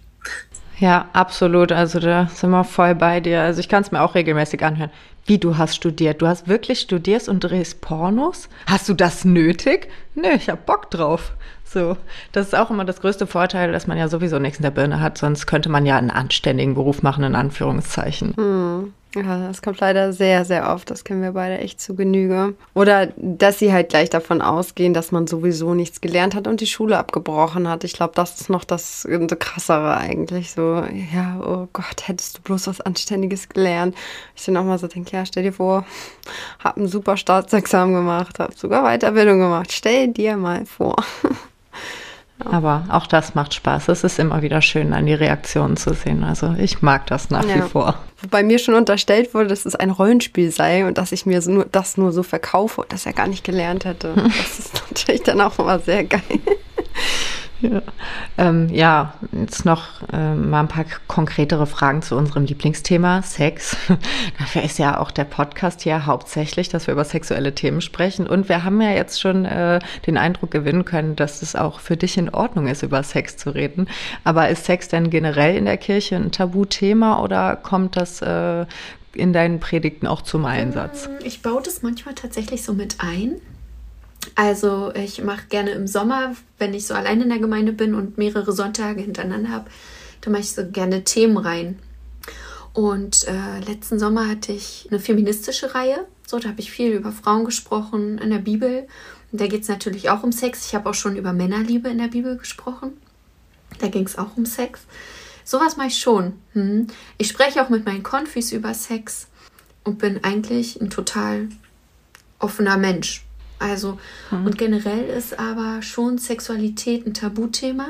[0.79, 1.71] Ja, absolut.
[1.71, 3.41] Also da sind wir voll bei dir.
[3.41, 4.89] Also ich kann es mir auch regelmäßig anhören.
[5.27, 6.21] Wie du hast studiert?
[6.21, 8.49] Du hast wirklich studiert und drehst Pornos?
[8.65, 9.89] Hast du das nötig?
[10.15, 11.33] Nö, ich hab Bock drauf.
[11.63, 11.95] So,
[12.31, 14.99] das ist auch immer das größte Vorteil, dass man ja sowieso nichts in der Birne
[14.99, 18.33] hat, sonst könnte man ja einen anständigen Beruf machen, in Anführungszeichen.
[18.35, 18.93] Hm.
[19.13, 20.89] Ja, das kommt leider sehr, sehr oft.
[20.89, 22.55] Das kennen wir beide echt zu Genüge.
[22.73, 26.67] Oder dass sie halt gleich davon ausgehen, dass man sowieso nichts gelernt hat und die
[26.67, 27.83] Schule abgebrochen hat.
[27.83, 29.05] Ich glaube, das ist noch das
[29.39, 30.51] krassere eigentlich.
[30.51, 33.95] So, ja, oh Gott, hättest du bloß was Anständiges gelernt.
[34.35, 35.85] Ich dann auch mal so denke, ja, stell dir vor,
[36.59, 39.73] hab ein super Staatsexamen gemacht, hab sogar Weiterbildung gemacht.
[39.73, 40.95] Stell dir mal vor.
[42.45, 43.89] Aber auch das macht Spaß.
[43.89, 46.23] Es ist immer wieder schön, an die Reaktionen zu sehen.
[46.23, 47.55] Also ich mag das nach ja.
[47.55, 47.95] wie vor.
[48.21, 51.65] Wobei mir schon unterstellt wurde, dass es ein Rollenspiel sei und dass ich mir nur,
[51.65, 54.13] das nur so verkaufe und das er gar nicht gelernt hätte.
[54.41, 56.21] Das ist natürlich dann auch immer sehr geil.
[57.61, 57.81] Ja,
[58.37, 63.77] ähm, ja jetzt noch ähm, mal ein paar konkretere Fragen zu unserem Lieblingsthema, Sex.
[64.39, 68.25] Dafür ist ja auch der Podcast hier hauptsächlich, dass wir über sexuelle Themen sprechen.
[68.27, 71.97] Und wir haben ja jetzt schon äh, den Eindruck gewinnen können, dass es auch für
[71.97, 73.87] dich in Ordnung ist, über Sex zu reden.
[74.23, 78.65] Aber ist Sex denn generell in der Kirche ein Tabuthema oder kommt das äh,
[79.13, 81.09] in deinen Predigten auch zum Einsatz?
[81.23, 83.41] Ich baue das manchmal tatsächlich so mit ein.
[84.35, 88.17] Also ich mache gerne im Sommer, wenn ich so allein in der Gemeinde bin und
[88.17, 89.69] mehrere Sonntage hintereinander habe,
[90.21, 91.79] dann mache ich so gerne Themen rein.
[92.73, 96.07] Und äh, letzten Sommer hatte ich eine feministische Reihe.
[96.25, 98.87] So, da habe ich viel über Frauen gesprochen in der Bibel.
[99.31, 100.65] Und da geht es natürlich auch um Sex.
[100.65, 102.93] Ich habe auch schon über Männerliebe in der Bibel gesprochen.
[103.79, 104.81] Da ging es auch um Sex.
[105.43, 106.33] Sowas mache ich schon.
[106.53, 106.87] Hm.
[107.17, 109.27] Ich spreche auch mit meinen Konfis über Sex
[109.83, 111.49] und bin eigentlich ein total
[112.39, 113.25] offener Mensch.
[113.61, 113.99] Also,
[114.31, 114.47] mhm.
[114.47, 117.87] und generell ist aber schon Sexualität ein Tabuthema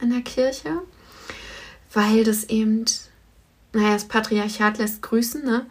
[0.00, 0.80] in der Kirche,
[1.92, 2.86] weil das eben,
[3.72, 5.66] naja, das Patriarchat lässt grüßen, ne?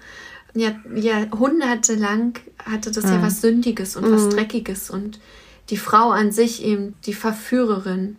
[0.56, 3.12] Ja, jahrhundertelang hatte das mhm.
[3.12, 4.14] ja was Sündiges und mhm.
[4.14, 5.20] was Dreckiges und
[5.70, 8.18] die Frau an sich eben die Verführerin,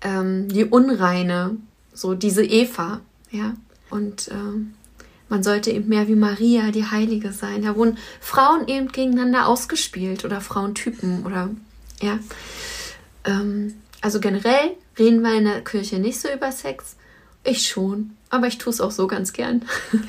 [0.00, 1.56] ähm, die Unreine,
[1.92, 3.54] so diese Eva, ja.
[3.90, 4.74] Und ähm,
[5.28, 7.62] man sollte eben mehr wie Maria, die Heilige sein.
[7.62, 11.50] Da wurden Frauen eben gegeneinander ausgespielt oder Frauentypen oder
[12.00, 12.18] ja.
[13.24, 16.96] Ähm, also generell reden wir in der Kirche nicht so über Sex.
[17.42, 19.64] Ich schon, aber ich tue es auch so ganz gern.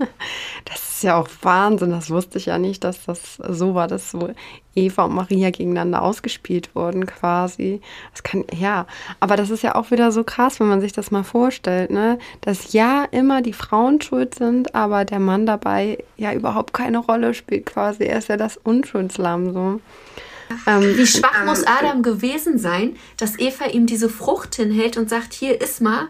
[0.64, 1.90] das ist ja auch Wahnsinn.
[1.90, 4.30] Das wusste ich ja nicht, dass das so war, dass so
[4.74, 7.80] Eva und Maria gegeneinander ausgespielt wurden quasi.
[8.12, 8.86] Das kann, ja,
[9.18, 12.18] aber das ist ja auch wieder so krass, wenn man sich das mal vorstellt, ne?
[12.42, 17.32] Dass ja immer die Frauen schuld sind, aber der Mann dabei ja überhaupt keine Rolle
[17.32, 18.04] spielt quasi.
[18.04, 19.80] Er ist ja das Unschuldslamm so.
[20.66, 25.32] Ähm, Wie schwach muss Adam gewesen sein, dass Eva ihm diese Frucht hinhält und sagt,
[25.32, 26.08] hier iss mal.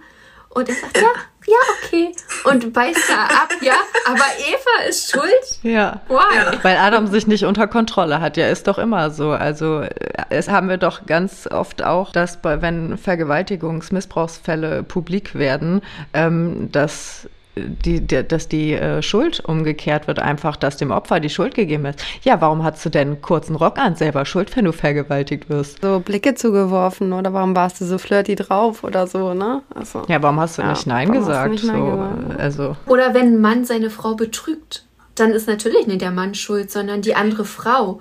[0.48, 1.12] Und er sagt, ja,
[1.50, 2.12] ja, okay.
[2.44, 3.74] Und beißt da ab, ja.
[4.06, 5.58] Aber Eva ist schuld?
[5.62, 6.00] Ja.
[6.08, 6.58] Why?
[6.62, 8.36] Weil Adam sich nicht unter Kontrolle hat.
[8.36, 9.30] Ja, ist doch immer so.
[9.30, 9.84] Also,
[10.28, 15.82] es haben wir doch ganz oft auch, dass bei, wenn Vergewaltigungs-, Missbrauchsfälle publik werden,
[16.14, 17.28] ähm, dass
[17.68, 21.86] die, die, dass die äh, Schuld umgekehrt wird, einfach, dass dem Opfer die Schuld gegeben
[21.86, 22.04] ist.
[22.22, 23.96] Ja, warum hast du denn einen kurzen Rock an?
[23.96, 25.80] Selber schuld, wenn du vergewaltigt wirst.
[25.82, 29.62] So Blicke zugeworfen oder warum warst du so flirty drauf oder so, ne?
[29.74, 31.50] Also, ja, warum hast du ja, nicht Nein gesagt?
[31.50, 32.40] Nicht Nein so, gesagt?
[32.40, 32.76] Also.
[32.86, 37.02] Oder wenn ein Mann seine Frau betrügt, dann ist natürlich nicht der Mann schuld, sondern
[37.02, 38.00] die andere Frau.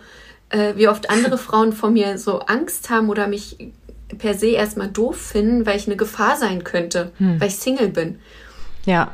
[0.49, 3.57] Äh, wie oft andere Frauen vor mir so Angst haben oder mich
[4.17, 7.39] per se erstmal doof finden, weil ich eine Gefahr sein könnte, hm.
[7.39, 8.19] weil ich Single bin.
[8.85, 9.09] Ja,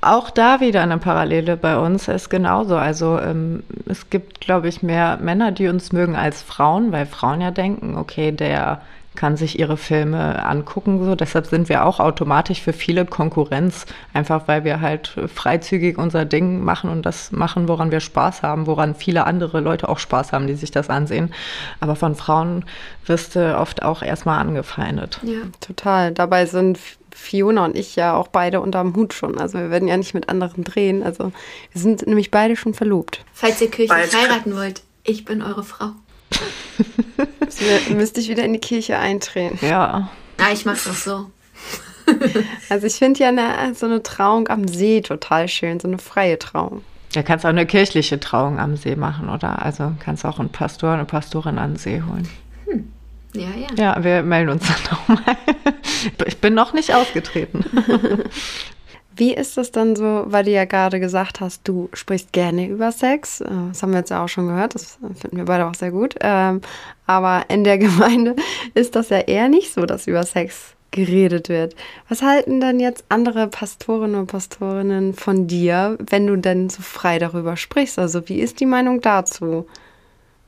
[0.00, 2.76] auch da wieder eine Parallele bei uns ist genauso.
[2.76, 7.40] Also ähm, es gibt, glaube ich, mehr Männer, die uns mögen als Frauen, weil Frauen
[7.40, 8.80] ja denken, okay, der
[9.16, 11.02] kann sich ihre Filme angucken.
[11.04, 11.14] So.
[11.14, 16.62] Deshalb sind wir auch automatisch für viele Konkurrenz, einfach weil wir halt freizügig unser Ding
[16.62, 20.46] machen und das machen, woran wir Spaß haben, woran viele andere Leute auch Spaß haben,
[20.46, 21.32] die sich das ansehen.
[21.80, 22.64] Aber von Frauen
[23.06, 25.18] wirst du oft auch erstmal angefeindet.
[25.22, 26.12] Ja, total.
[26.12, 26.78] Dabei sind
[27.16, 29.38] Fiona und ich ja auch beide unterm Hut schon.
[29.38, 31.02] Also wir werden ja nicht mit anderen drehen.
[31.02, 31.32] Also
[31.72, 33.24] wir sind nämlich beide schon verlobt.
[33.32, 35.92] Falls ihr Kirchen heiraten wollt, ich bin eure Frau.
[37.94, 39.58] müsste ich wieder in die Kirche eintreten.
[39.64, 40.10] Ja.
[40.38, 41.30] Ja, ich mach's auch so.
[42.68, 46.38] Also ich finde ja eine, so eine Trauung am See total schön, so eine freie
[46.38, 46.84] Trauung.
[47.14, 49.64] Da kannst du auch eine kirchliche Trauung am See machen, oder?
[49.64, 52.28] Also kannst auch einen Pastor, eine Pastorin an den See holen.
[53.36, 53.94] Ja, ja.
[53.96, 55.36] Ja, wir melden uns dann nochmal.
[56.26, 57.64] Ich bin noch nicht ausgetreten.
[59.18, 62.92] Wie ist das dann so, weil du ja gerade gesagt hast, du sprichst gerne über
[62.92, 63.40] Sex.
[63.40, 65.90] Äh, Das haben wir jetzt ja auch schon gehört, das finden wir beide auch sehr
[65.90, 66.14] gut.
[66.20, 66.60] Ähm,
[67.06, 68.36] Aber in der Gemeinde
[68.74, 71.74] ist das ja eher nicht so, dass über Sex geredet wird.
[72.08, 77.18] Was halten dann jetzt andere Pastorinnen und Pastorinnen von dir, wenn du denn so frei
[77.18, 77.98] darüber sprichst?
[77.98, 79.66] Also wie ist die Meinung dazu?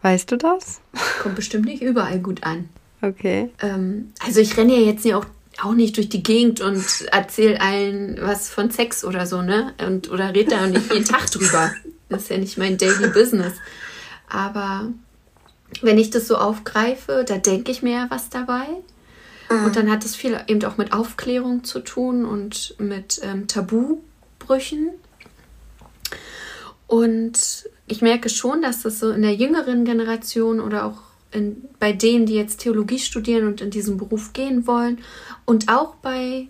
[0.02, 0.80] Weißt du das?
[1.22, 2.68] Kommt bestimmt nicht überall gut an.
[3.02, 3.50] Okay.
[3.61, 5.26] Ähm, also ich renne ja jetzt ja auch,
[5.62, 9.74] auch nicht durch die Gegend und erzähle allen was von Sex oder so, ne?
[9.84, 11.72] Und, oder rede da nicht jeden Tag drüber.
[12.08, 13.54] Das ist ja nicht mein Daily Business.
[14.28, 14.88] Aber
[15.82, 18.66] wenn ich das so aufgreife, da denke ich mir was dabei.
[19.50, 24.90] Und dann hat es viel eben auch mit Aufklärung zu tun und mit ähm, Tabubrüchen.
[26.87, 30.98] Und ich merke schon, dass das so in der jüngeren Generation oder auch
[31.31, 34.98] in, bei denen, die jetzt Theologie studieren und in diesen Beruf gehen wollen
[35.44, 36.48] und auch bei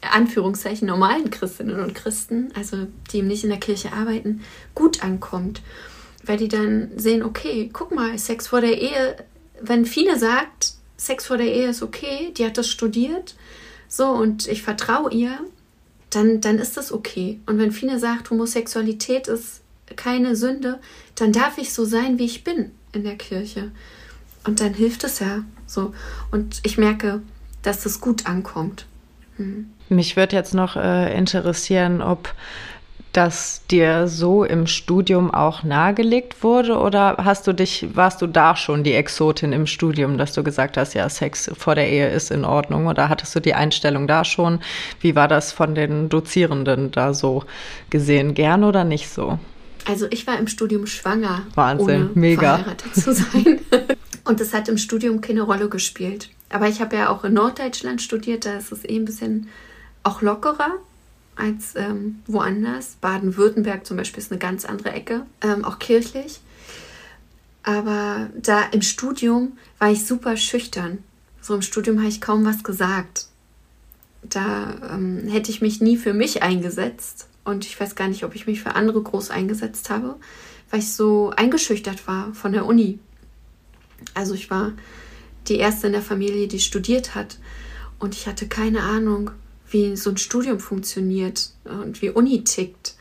[0.00, 4.42] Anführungszeichen normalen Christinnen und Christen, also die nicht in der Kirche arbeiten,
[4.74, 5.62] gut ankommt.
[6.24, 9.16] Weil die dann sehen, okay, guck mal, Sex vor der Ehe,
[9.60, 13.36] wenn Fine sagt, Sex vor der Ehe ist okay, die hat das studiert,
[13.88, 15.38] so und ich vertraue ihr,
[16.10, 17.40] dann, dann ist das okay.
[17.46, 19.62] Und wenn Fine sagt, Homosexualität ist
[19.94, 20.78] keine Sünde,
[21.14, 23.70] dann darf ich so sein, wie ich bin in der Kirche.
[24.46, 25.92] Und dann hilft es ja so.
[26.30, 27.22] Und ich merke,
[27.62, 28.86] dass das gut ankommt.
[29.36, 29.70] Hm.
[29.88, 32.34] Mich würde jetzt noch äh, interessieren, ob
[33.16, 38.56] das dir so im Studium auch nahegelegt wurde oder hast du dich, warst du da
[38.56, 42.30] schon die Exotin im Studium, dass du gesagt hast, ja, Sex vor der Ehe ist
[42.30, 44.60] in Ordnung oder hattest du die Einstellung da schon?
[45.00, 47.44] Wie war das von den Dozierenden da so
[47.88, 48.34] gesehen?
[48.34, 49.38] Gern oder nicht so?
[49.86, 52.56] Also ich war im Studium schwanger, Wahnsinn, ohne mega.
[52.56, 53.60] verheiratet zu sein.
[54.24, 56.30] Und das hat im Studium keine Rolle gespielt.
[56.48, 59.48] Aber ich habe ja auch in Norddeutschland studiert, da ist es eh ein bisschen
[60.02, 60.72] auch lockerer
[61.36, 62.96] als ähm, woanders.
[63.00, 66.40] Baden-Württemberg zum Beispiel ist eine ganz andere Ecke, ähm, auch kirchlich.
[67.62, 70.98] Aber da im Studium war ich super schüchtern.
[71.40, 73.26] So im Studium habe ich kaum was gesagt.
[74.22, 77.28] Da ähm, hätte ich mich nie für mich eingesetzt.
[77.46, 80.16] Und ich weiß gar nicht, ob ich mich für andere groß eingesetzt habe,
[80.70, 82.98] weil ich so eingeschüchtert war von der Uni.
[84.14, 84.72] Also ich war
[85.48, 87.38] die erste in der Familie, die studiert hat.
[87.98, 89.30] Und ich hatte keine Ahnung,
[89.70, 92.94] wie so ein Studium funktioniert und wie Uni tickt.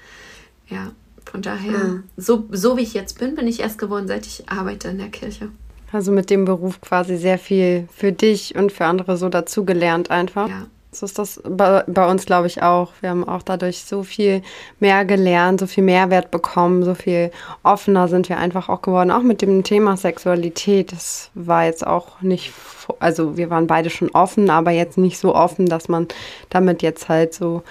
[0.70, 0.92] Ja,
[1.26, 2.04] von daher, Mhm.
[2.16, 5.10] so, so wie ich jetzt bin, bin ich erst geworden, seit ich arbeite in der
[5.10, 5.50] Kirche.
[5.92, 10.50] Also mit dem Beruf quasi sehr viel für dich und für andere so dazugelernt einfach.
[10.50, 10.68] Ja.
[10.96, 12.92] So ist das bei, bei uns, glaube ich, auch.
[13.02, 14.42] Wir haben auch dadurch so viel
[14.80, 17.32] mehr gelernt, so viel Mehrwert bekommen, so viel
[17.64, 19.12] offener sind wir einfach auch geworden.
[19.12, 20.92] Auch mit dem Thema Sexualität.
[20.92, 22.54] Das war jetzt auch nicht,
[23.00, 26.08] also wir waren beide schon offen, aber jetzt nicht so offen, dass man
[26.50, 27.64] damit jetzt halt so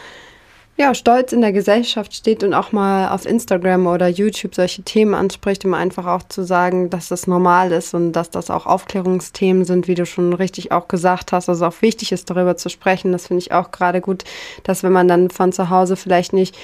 [0.77, 5.15] ja, stolz in der Gesellschaft steht und auch mal auf Instagram oder YouTube solche Themen
[5.15, 9.65] anspricht, um einfach auch zu sagen, dass das normal ist und dass das auch Aufklärungsthemen
[9.65, 13.13] sind, wie du schon richtig auch gesagt hast, also auch wichtig ist, darüber zu sprechen.
[13.13, 14.25] Das finde ich auch gerade gut,
[14.65, 16.57] dass wenn man dann von zu Hause vielleicht nicht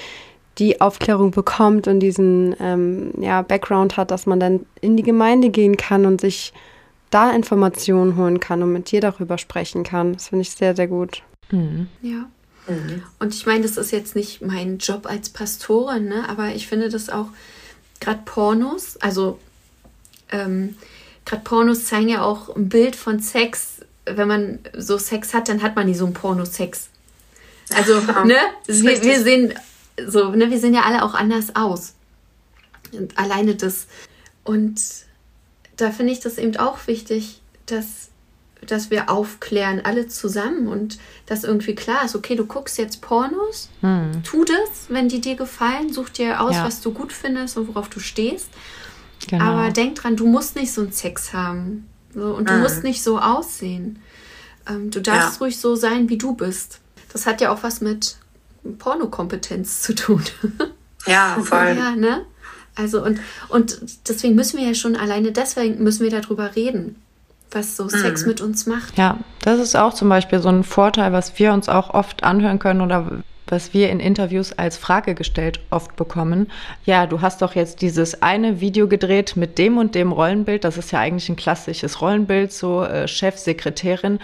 [0.57, 5.49] die Aufklärung bekommt und diesen ähm, ja, Background hat, dass man dann in die Gemeinde
[5.49, 6.51] gehen kann und sich
[7.11, 10.13] da Informationen holen kann und mit dir darüber sprechen kann.
[10.13, 11.23] Das finde ich sehr, sehr gut.
[12.01, 12.25] Ja.
[13.19, 16.29] Und ich meine, das ist jetzt nicht mein Job als Pastorin, ne?
[16.29, 17.27] aber ich finde das auch,
[17.99, 19.39] gerade Pornos, also
[20.31, 20.75] ähm,
[21.25, 23.81] gerade Pornos zeigen ja auch ein Bild von Sex.
[24.05, 26.89] Wenn man so Sex hat, dann hat man nie so einen Pornosex.
[27.73, 28.37] Also, ne?
[28.67, 29.53] Wir, wir sehen
[30.07, 31.93] so, ne, wir sehen ja alle auch anders aus.
[32.91, 33.87] Und alleine das.
[34.43, 34.81] Und
[35.77, 38.09] da finde ich das eben auch wichtig, dass,
[38.67, 43.69] dass wir aufklären, alle zusammen und dass irgendwie klar ist, okay, du guckst jetzt Pornos,
[44.23, 46.65] tu das, wenn die dir gefallen, such dir aus, Ja.
[46.65, 48.49] was du gut findest und worauf du stehst.
[49.27, 49.43] Genau.
[49.45, 51.87] Aber denk dran, du musst nicht so einen Sex haben.
[52.13, 52.59] So, und du Mhm.
[52.61, 53.99] musst nicht so aussehen.
[54.69, 55.45] Ähm, du darfst Ja.
[55.45, 56.79] ruhig so sein, wie du bist.
[57.13, 58.17] Das hat ja auch was mit
[58.79, 60.23] Pornokompetenz zu tun.
[61.07, 61.75] Ja, voll.
[61.79, 62.25] Ja, ne?
[62.75, 63.19] Also und,
[63.49, 66.95] und deswegen müssen wir ja schon alleine deswegen müssen wir darüber reden,
[67.51, 68.27] was so Sex Mhm.
[68.27, 68.97] mit uns macht.
[68.97, 72.59] Ja, das ist auch zum Beispiel so ein Vorteil, was wir uns auch oft anhören
[72.59, 73.05] können oder
[73.47, 76.49] was wir in Interviews als Frage gestellt oft bekommen.
[76.85, 80.63] Ja, du hast doch jetzt dieses eine Video gedreht mit dem und dem Rollenbild.
[80.63, 84.19] Das ist ja eigentlich ein klassisches Rollenbild, so äh, Chef, Sekretärin.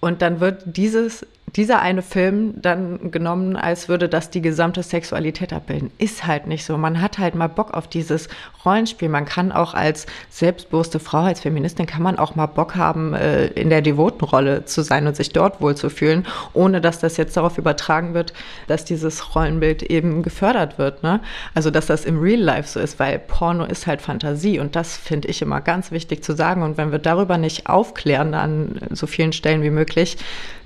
[0.00, 1.26] Und dann wird dieses
[1.56, 5.90] dieser eine Film dann genommen, als würde das die gesamte Sexualität abbilden.
[5.98, 6.76] Ist halt nicht so.
[6.78, 8.28] Man hat halt mal Bock auf dieses
[8.64, 9.08] Rollenspiel.
[9.08, 13.46] Man kann auch als selbstbewusste Frau, als Feministin, kann man auch mal Bock haben, äh,
[13.48, 17.58] in der devoten Rolle zu sein und sich dort wohlzufühlen, ohne dass das jetzt darauf
[17.58, 18.32] übertragen wird,
[18.66, 21.02] dass dieses Rollenbild eben gefördert wird.
[21.02, 21.20] Ne?
[21.54, 24.96] Also, dass das im Real Life so ist, weil Porno ist halt Fantasie und das
[24.96, 26.62] finde ich immer ganz wichtig zu sagen.
[26.62, 30.18] Und wenn wir darüber nicht aufklären an so vielen Stellen wie möglich,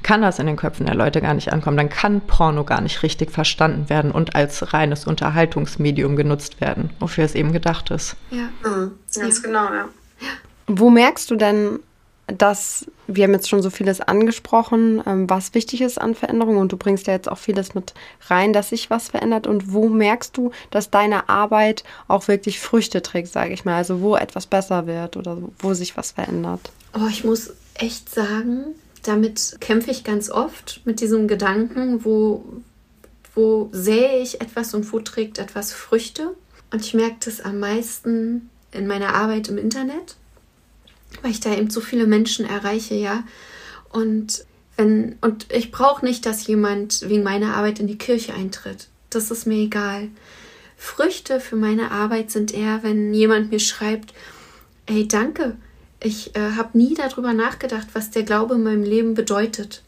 [0.04, 1.76] kann das in den Köpfen der Leute gar nicht ankommen.
[1.76, 7.24] Dann kann Porno gar nicht richtig verstanden werden und als reines Unterhaltungsmedium genutzt werden, wofür
[7.24, 8.16] es eben gedacht ist.
[8.30, 9.46] Ja, mhm, ganz ja.
[9.46, 9.88] genau, ja.
[10.66, 11.80] Wo merkst du denn,
[12.26, 16.72] dass wir haben jetzt schon so vieles angesprochen, ähm, was wichtig ist an Veränderungen und
[16.72, 17.92] du bringst ja jetzt auch vieles mit
[18.28, 23.02] rein, dass sich was verändert und wo merkst du, dass deine Arbeit auch wirklich Früchte
[23.02, 26.72] trägt, sage ich mal, also wo etwas besser wird oder wo sich was verändert?
[26.94, 28.66] Oh, ich muss echt sagen,
[29.04, 32.44] damit kämpfe ich ganz oft mit diesem Gedanken, wo,
[33.34, 36.34] wo sähe ich etwas und wo trägt etwas Früchte.
[36.72, 40.16] Und ich merke das am meisten in meiner Arbeit im Internet,
[41.22, 43.24] weil ich da eben so viele Menschen erreiche, ja.
[43.90, 44.44] Und
[44.76, 48.88] wenn, und ich brauche nicht, dass jemand wegen meiner Arbeit in die Kirche eintritt.
[49.10, 50.08] Das ist mir egal.
[50.76, 54.12] Früchte für meine Arbeit sind eher, wenn jemand mir schreibt,
[54.86, 55.56] ey, danke,
[56.04, 59.82] ich äh, habe nie darüber nachgedacht, was der Glaube in meinem Leben bedeutet.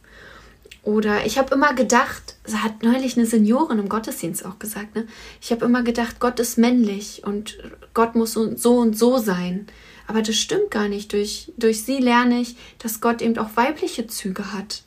[0.82, 5.06] Oder ich habe immer gedacht, hat neulich eine Seniorin im Gottesdienst auch gesagt, ne?
[5.40, 7.58] ich habe immer gedacht, Gott ist männlich und
[7.92, 9.66] Gott muss so und so sein.
[10.06, 11.12] Aber das stimmt gar nicht.
[11.12, 14.84] Durch, durch sie lerne ich, dass Gott eben auch weibliche Züge hat.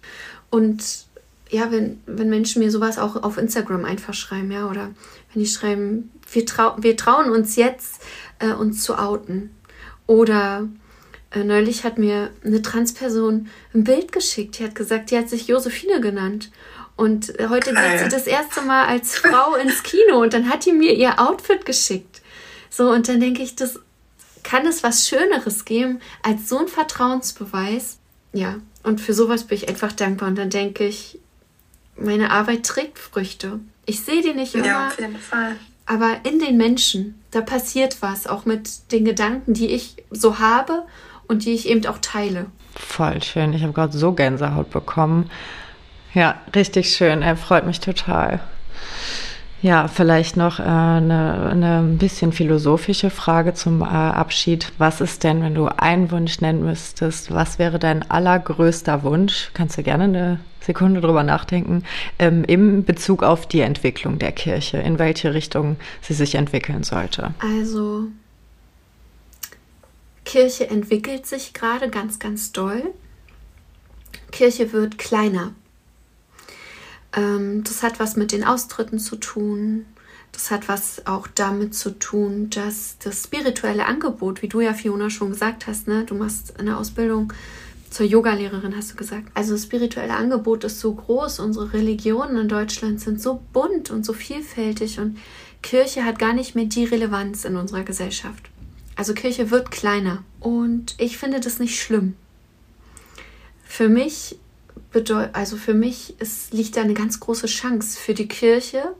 [0.49, 1.05] Und
[1.49, 4.91] ja, wenn, wenn Menschen mir sowas auch auf Instagram einfach schreiben, ja, oder
[5.33, 8.01] wenn die schreiben, wir, trau wir trauen uns jetzt,
[8.39, 9.49] äh, uns zu outen.
[10.07, 10.69] Oder
[11.35, 14.57] neulich hat mir eine Transperson ein Bild geschickt.
[14.57, 16.51] Die hat gesagt, die hat sich Josephine genannt.
[16.95, 20.65] Und äh, heute geht sie das erste Mal als Frau ins Kino und dann hat
[20.65, 22.21] die mir ihr Outfit geschickt.
[22.69, 23.79] So, und dann denke ich, das
[24.43, 27.99] kann es was Schöneres geben als so ein Vertrauensbeweis.
[28.33, 30.29] Ja, und für sowas bin ich einfach dankbar.
[30.29, 31.19] Und dann denke ich,
[31.95, 33.59] meine Arbeit trägt Früchte.
[33.85, 34.65] Ich sehe die nicht immer.
[34.65, 35.55] Ja, auf jeden Fall.
[35.85, 40.83] Aber in den Menschen, da passiert was, auch mit den Gedanken, die ich so habe
[41.29, 42.47] und die ich eben auch teile.
[42.75, 43.53] Voll schön.
[43.53, 45.29] Ich habe gerade so Gänsehaut bekommen.
[46.13, 47.21] Ja, richtig schön.
[47.21, 48.41] Er freut mich total.
[49.61, 54.71] Ja, vielleicht noch äh, eine, eine bisschen philosophische Frage zum äh, Abschied.
[54.77, 59.51] Was ist denn, wenn du einen Wunsch nennen müsstest, was wäre dein allergrößter Wunsch?
[59.53, 61.83] Kannst du gerne eine Sekunde drüber nachdenken,
[62.19, 67.33] ähm, im Bezug auf die Entwicklung der Kirche, in welche Richtung sie sich entwickeln sollte?
[67.39, 68.07] Also,
[70.29, 72.93] Kirche entwickelt sich gerade ganz, ganz doll.
[74.29, 75.55] Kirche wird kleiner.
[77.13, 79.87] Ähm, das hat was mit den Austritten zu tun.
[80.31, 85.09] Das hat was auch damit zu tun, dass das spirituelle Angebot, wie du ja Fiona
[85.09, 87.33] schon gesagt hast, ne, du machst eine Ausbildung
[87.89, 89.31] zur Yogalehrerin, hast du gesagt.
[89.33, 94.05] Also das spirituelle Angebot ist so groß, unsere Religionen in Deutschland sind so bunt und
[94.05, 95.17] so vielfältig und
[95.63, 98.51] Kirche hat gar nicht mehr die Relevanz in unserer Gesellschaft.
[98.99, 102.17] Also Kirche wird kleiner und ich finde das nicht schlimm.
[103.63, 104.37] Für mich
[104.91, 108.93] bedeutet, also für mich ist, liegt da eine ganz große Chance für die Kirche,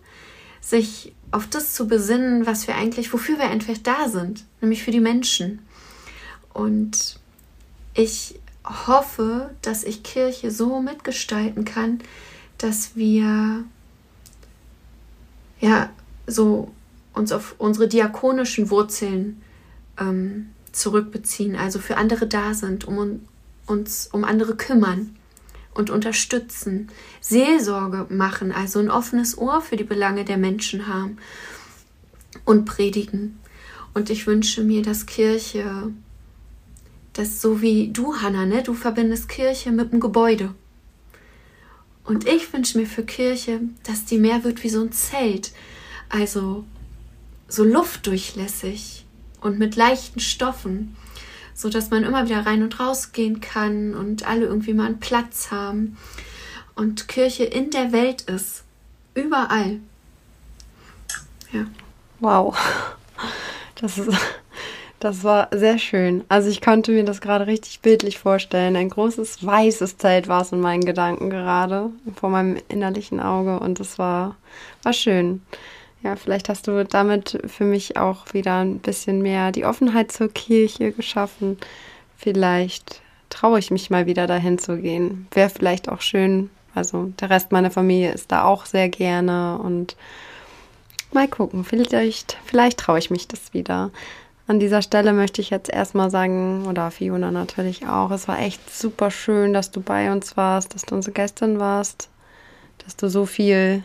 [0.62, 4.92] sich auf das zu besinnen, was wir eigentlich, wofür wir einfach da sind, nämlich für
[4.92, 5.60] die Menschen.
[6.54, 7.20] Und
[7.94, 12.00] ich hoffe, dass ich Kirche so mitgestalten kann,
[12.58, 13.66] dass wir
[15.60, 15.90] ja
[16.26, 16.72] so
[17.14, 19.42] uns auf unsere diakonischen Wurzeln
[20.00, 23.22] ähm, zurückbeziehen, also für andere da sind, um
[23.66, 25.16] uns um andere kümmern
[25.74, 26.90] und unterstützen,
[27.22, 31.18] Seelsorge machen, also ein offenes Ohr für die Belange der Menschen haben
[32.46, 33.40] und predigen.
[33.94, 35.92] Und ich wünsche mir, dass Kirche,
[37.14, 40.54] das so wie du, Hanna, ne, du verbindest Kirche mit dem Gebäude.
[42.04, 45.52] Und ich wünsche mir für Kirche, dass die mehr wird wie so ein Zelt,
[46.10, 46.66] also
[47.48, 49.06] so luftdurchlässig,
[49.42, 50.96] und mit leichten Stoffen,
[51.54, 55.00] so dass man immer wieder rein und raus gehen kann und alle irgendwie mal einen
[55.00, 55.98] Platz haben
[56.76, 58.64] und Kirche in der Welt ist,
[59.14, 59.80] überall.
[61.52, 61.66] Ja.
[62.20, 62.58] Wow.
[63.82, 64.10] Das ist
[65.00, 66.26] Das war sehr schön.
[66.28, 68.76] Also ich konnte mir das gerade richtig bildlich vorstellen.
[68.76, 73.80] Ein großes weißes Zelt war es in meinen Gedanken gerade vor meinem innerlichen Auge und
[73.80, 74.36] es war,
[74.84, 75.42] war schön.
[76.02, 80.30] Ja, vielleicht hast du damit für mich auch wieder ein bisschen mehr die Offenheit zur
[80.30, 81.58] Kirche geschaffen.
[82.16, 85.28] Vielleicht traue ich mich mal wieder dahin zu gehen.
[85.32, 86.50] Wäre vielleicht auch schön.
[86.74, 89.98] Also der Rest meiner Familie ist da auch sehr gerne und
[91.12, 91.66] mal gucken.
[91.66, 93.92] Vielleicht, vielleicht traue ich mich das wieder.
[94.48, 98.74] An dieser Stelle möchte ich jetzt erstmal sagen, oder Fiona natürlich auch, es war echt
[98.74, 102.10] super schön, dass du bei uns warst, dass du unsere Gästin warst,
[102.84, 103.84] dass du so viel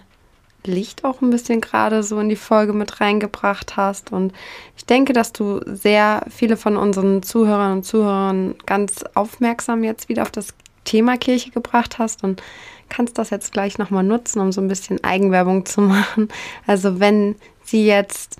[0.66, 4.12] Licht auch ein bisschen gerade so in die Folge mit reingebracht hast.
[4.12, 4.32] Und
[4.76, 10.22] ich denke, dass du sehr viele von unseren Zuhörern und Zuhörern ganz aufmerksam jetzt wieder
[10.22, 10.54] auf das
[10.84, 12.42] Thema Kirche gebracht hast und
[12.88, 16.28] kannst das jetzt gleich nochmal nutzen, um so ein bisschen Eigenwerbung zu machen.
[16.66, 18.38] Also wenn sie jetzt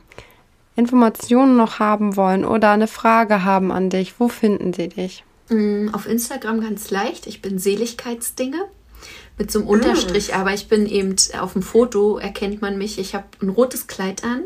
[0.77, 5.25] Informationen noch haben wollen oder eine Frage haben an dich, wo finden sie dich?
[5.49, 7.27] Mm, auf Instagram ganz leicht.
[7.27, 8.65] Ich bin Seligkeitsdinge
[9.39, 10.35] mit so einem Unterstrich, mm.
[10.35, 12.99] aber ich bin eben auf dem Foto erkennt man mich.
[12.99, 14.43] Ich habe ein rotes Kleid an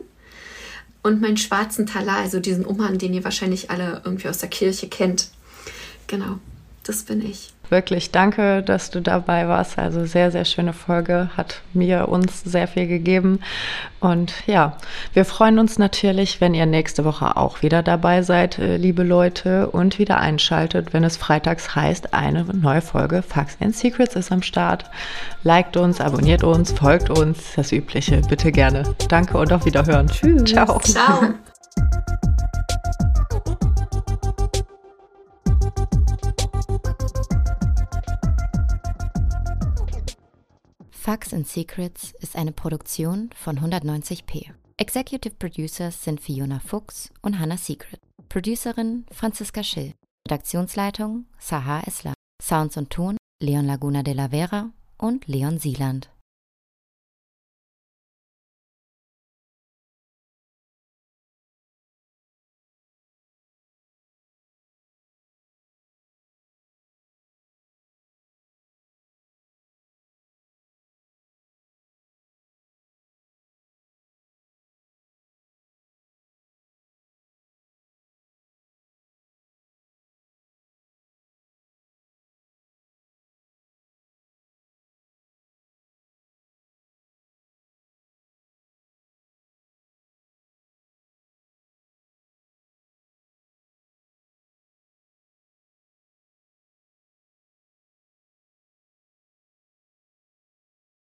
[1.02, 4.88] und meinen schwarzen Talar, also diesen Umhang, den ihr wahrscheinlich alle irgendwie aus der Kirche
[4.88, 5.30] kennt.
[6.06, 6.38] Genau,
[6.84, 7.52] das bin ich.
[7.70, 9.78] Wirklich danke, dass du dabei warst.
[9.78, 13.40] Also sehr, sehr schöne Folge, hat mir uns sehr viel gegeben.
[14.00, 14.76] Und ja,
[15.12, 19.68] wir freuen uns natürlich, wenn ihr nächste Woche auch wieder dabei seid, äh, liebe Leute,
[19.70, 24.42] und wieder einschaltet, wenn es freitags heißt, eine neue Folge Facts and Secrets ist am
[24.42, 24.84] Start.
[25.42, 28.94] Liked uns, abonniert uns, folgt uns, das Übliche, bitte gerne.
[29.08, 30.08] Danke und auf Wiederhören.
[30.08, 30.44] Tschüss.
[30.44, 30.78] Ciao.
[30.80, 31.34] Ciao.
[41.08, 44.50] Facts and Secrets ist eine Produktion von 190p.
[44.76, 47.98] Executive Producers sind Fiona Fuchs und Hannah Secret.
[48.28, 49.94] Producerin Franziska Schill.
[50.28, 52.12] Redaktionsleitung Sahar Esler.
[52.42, 56.10] Sounds und Ton Leon Laguna de la Vera und Leon Sieland.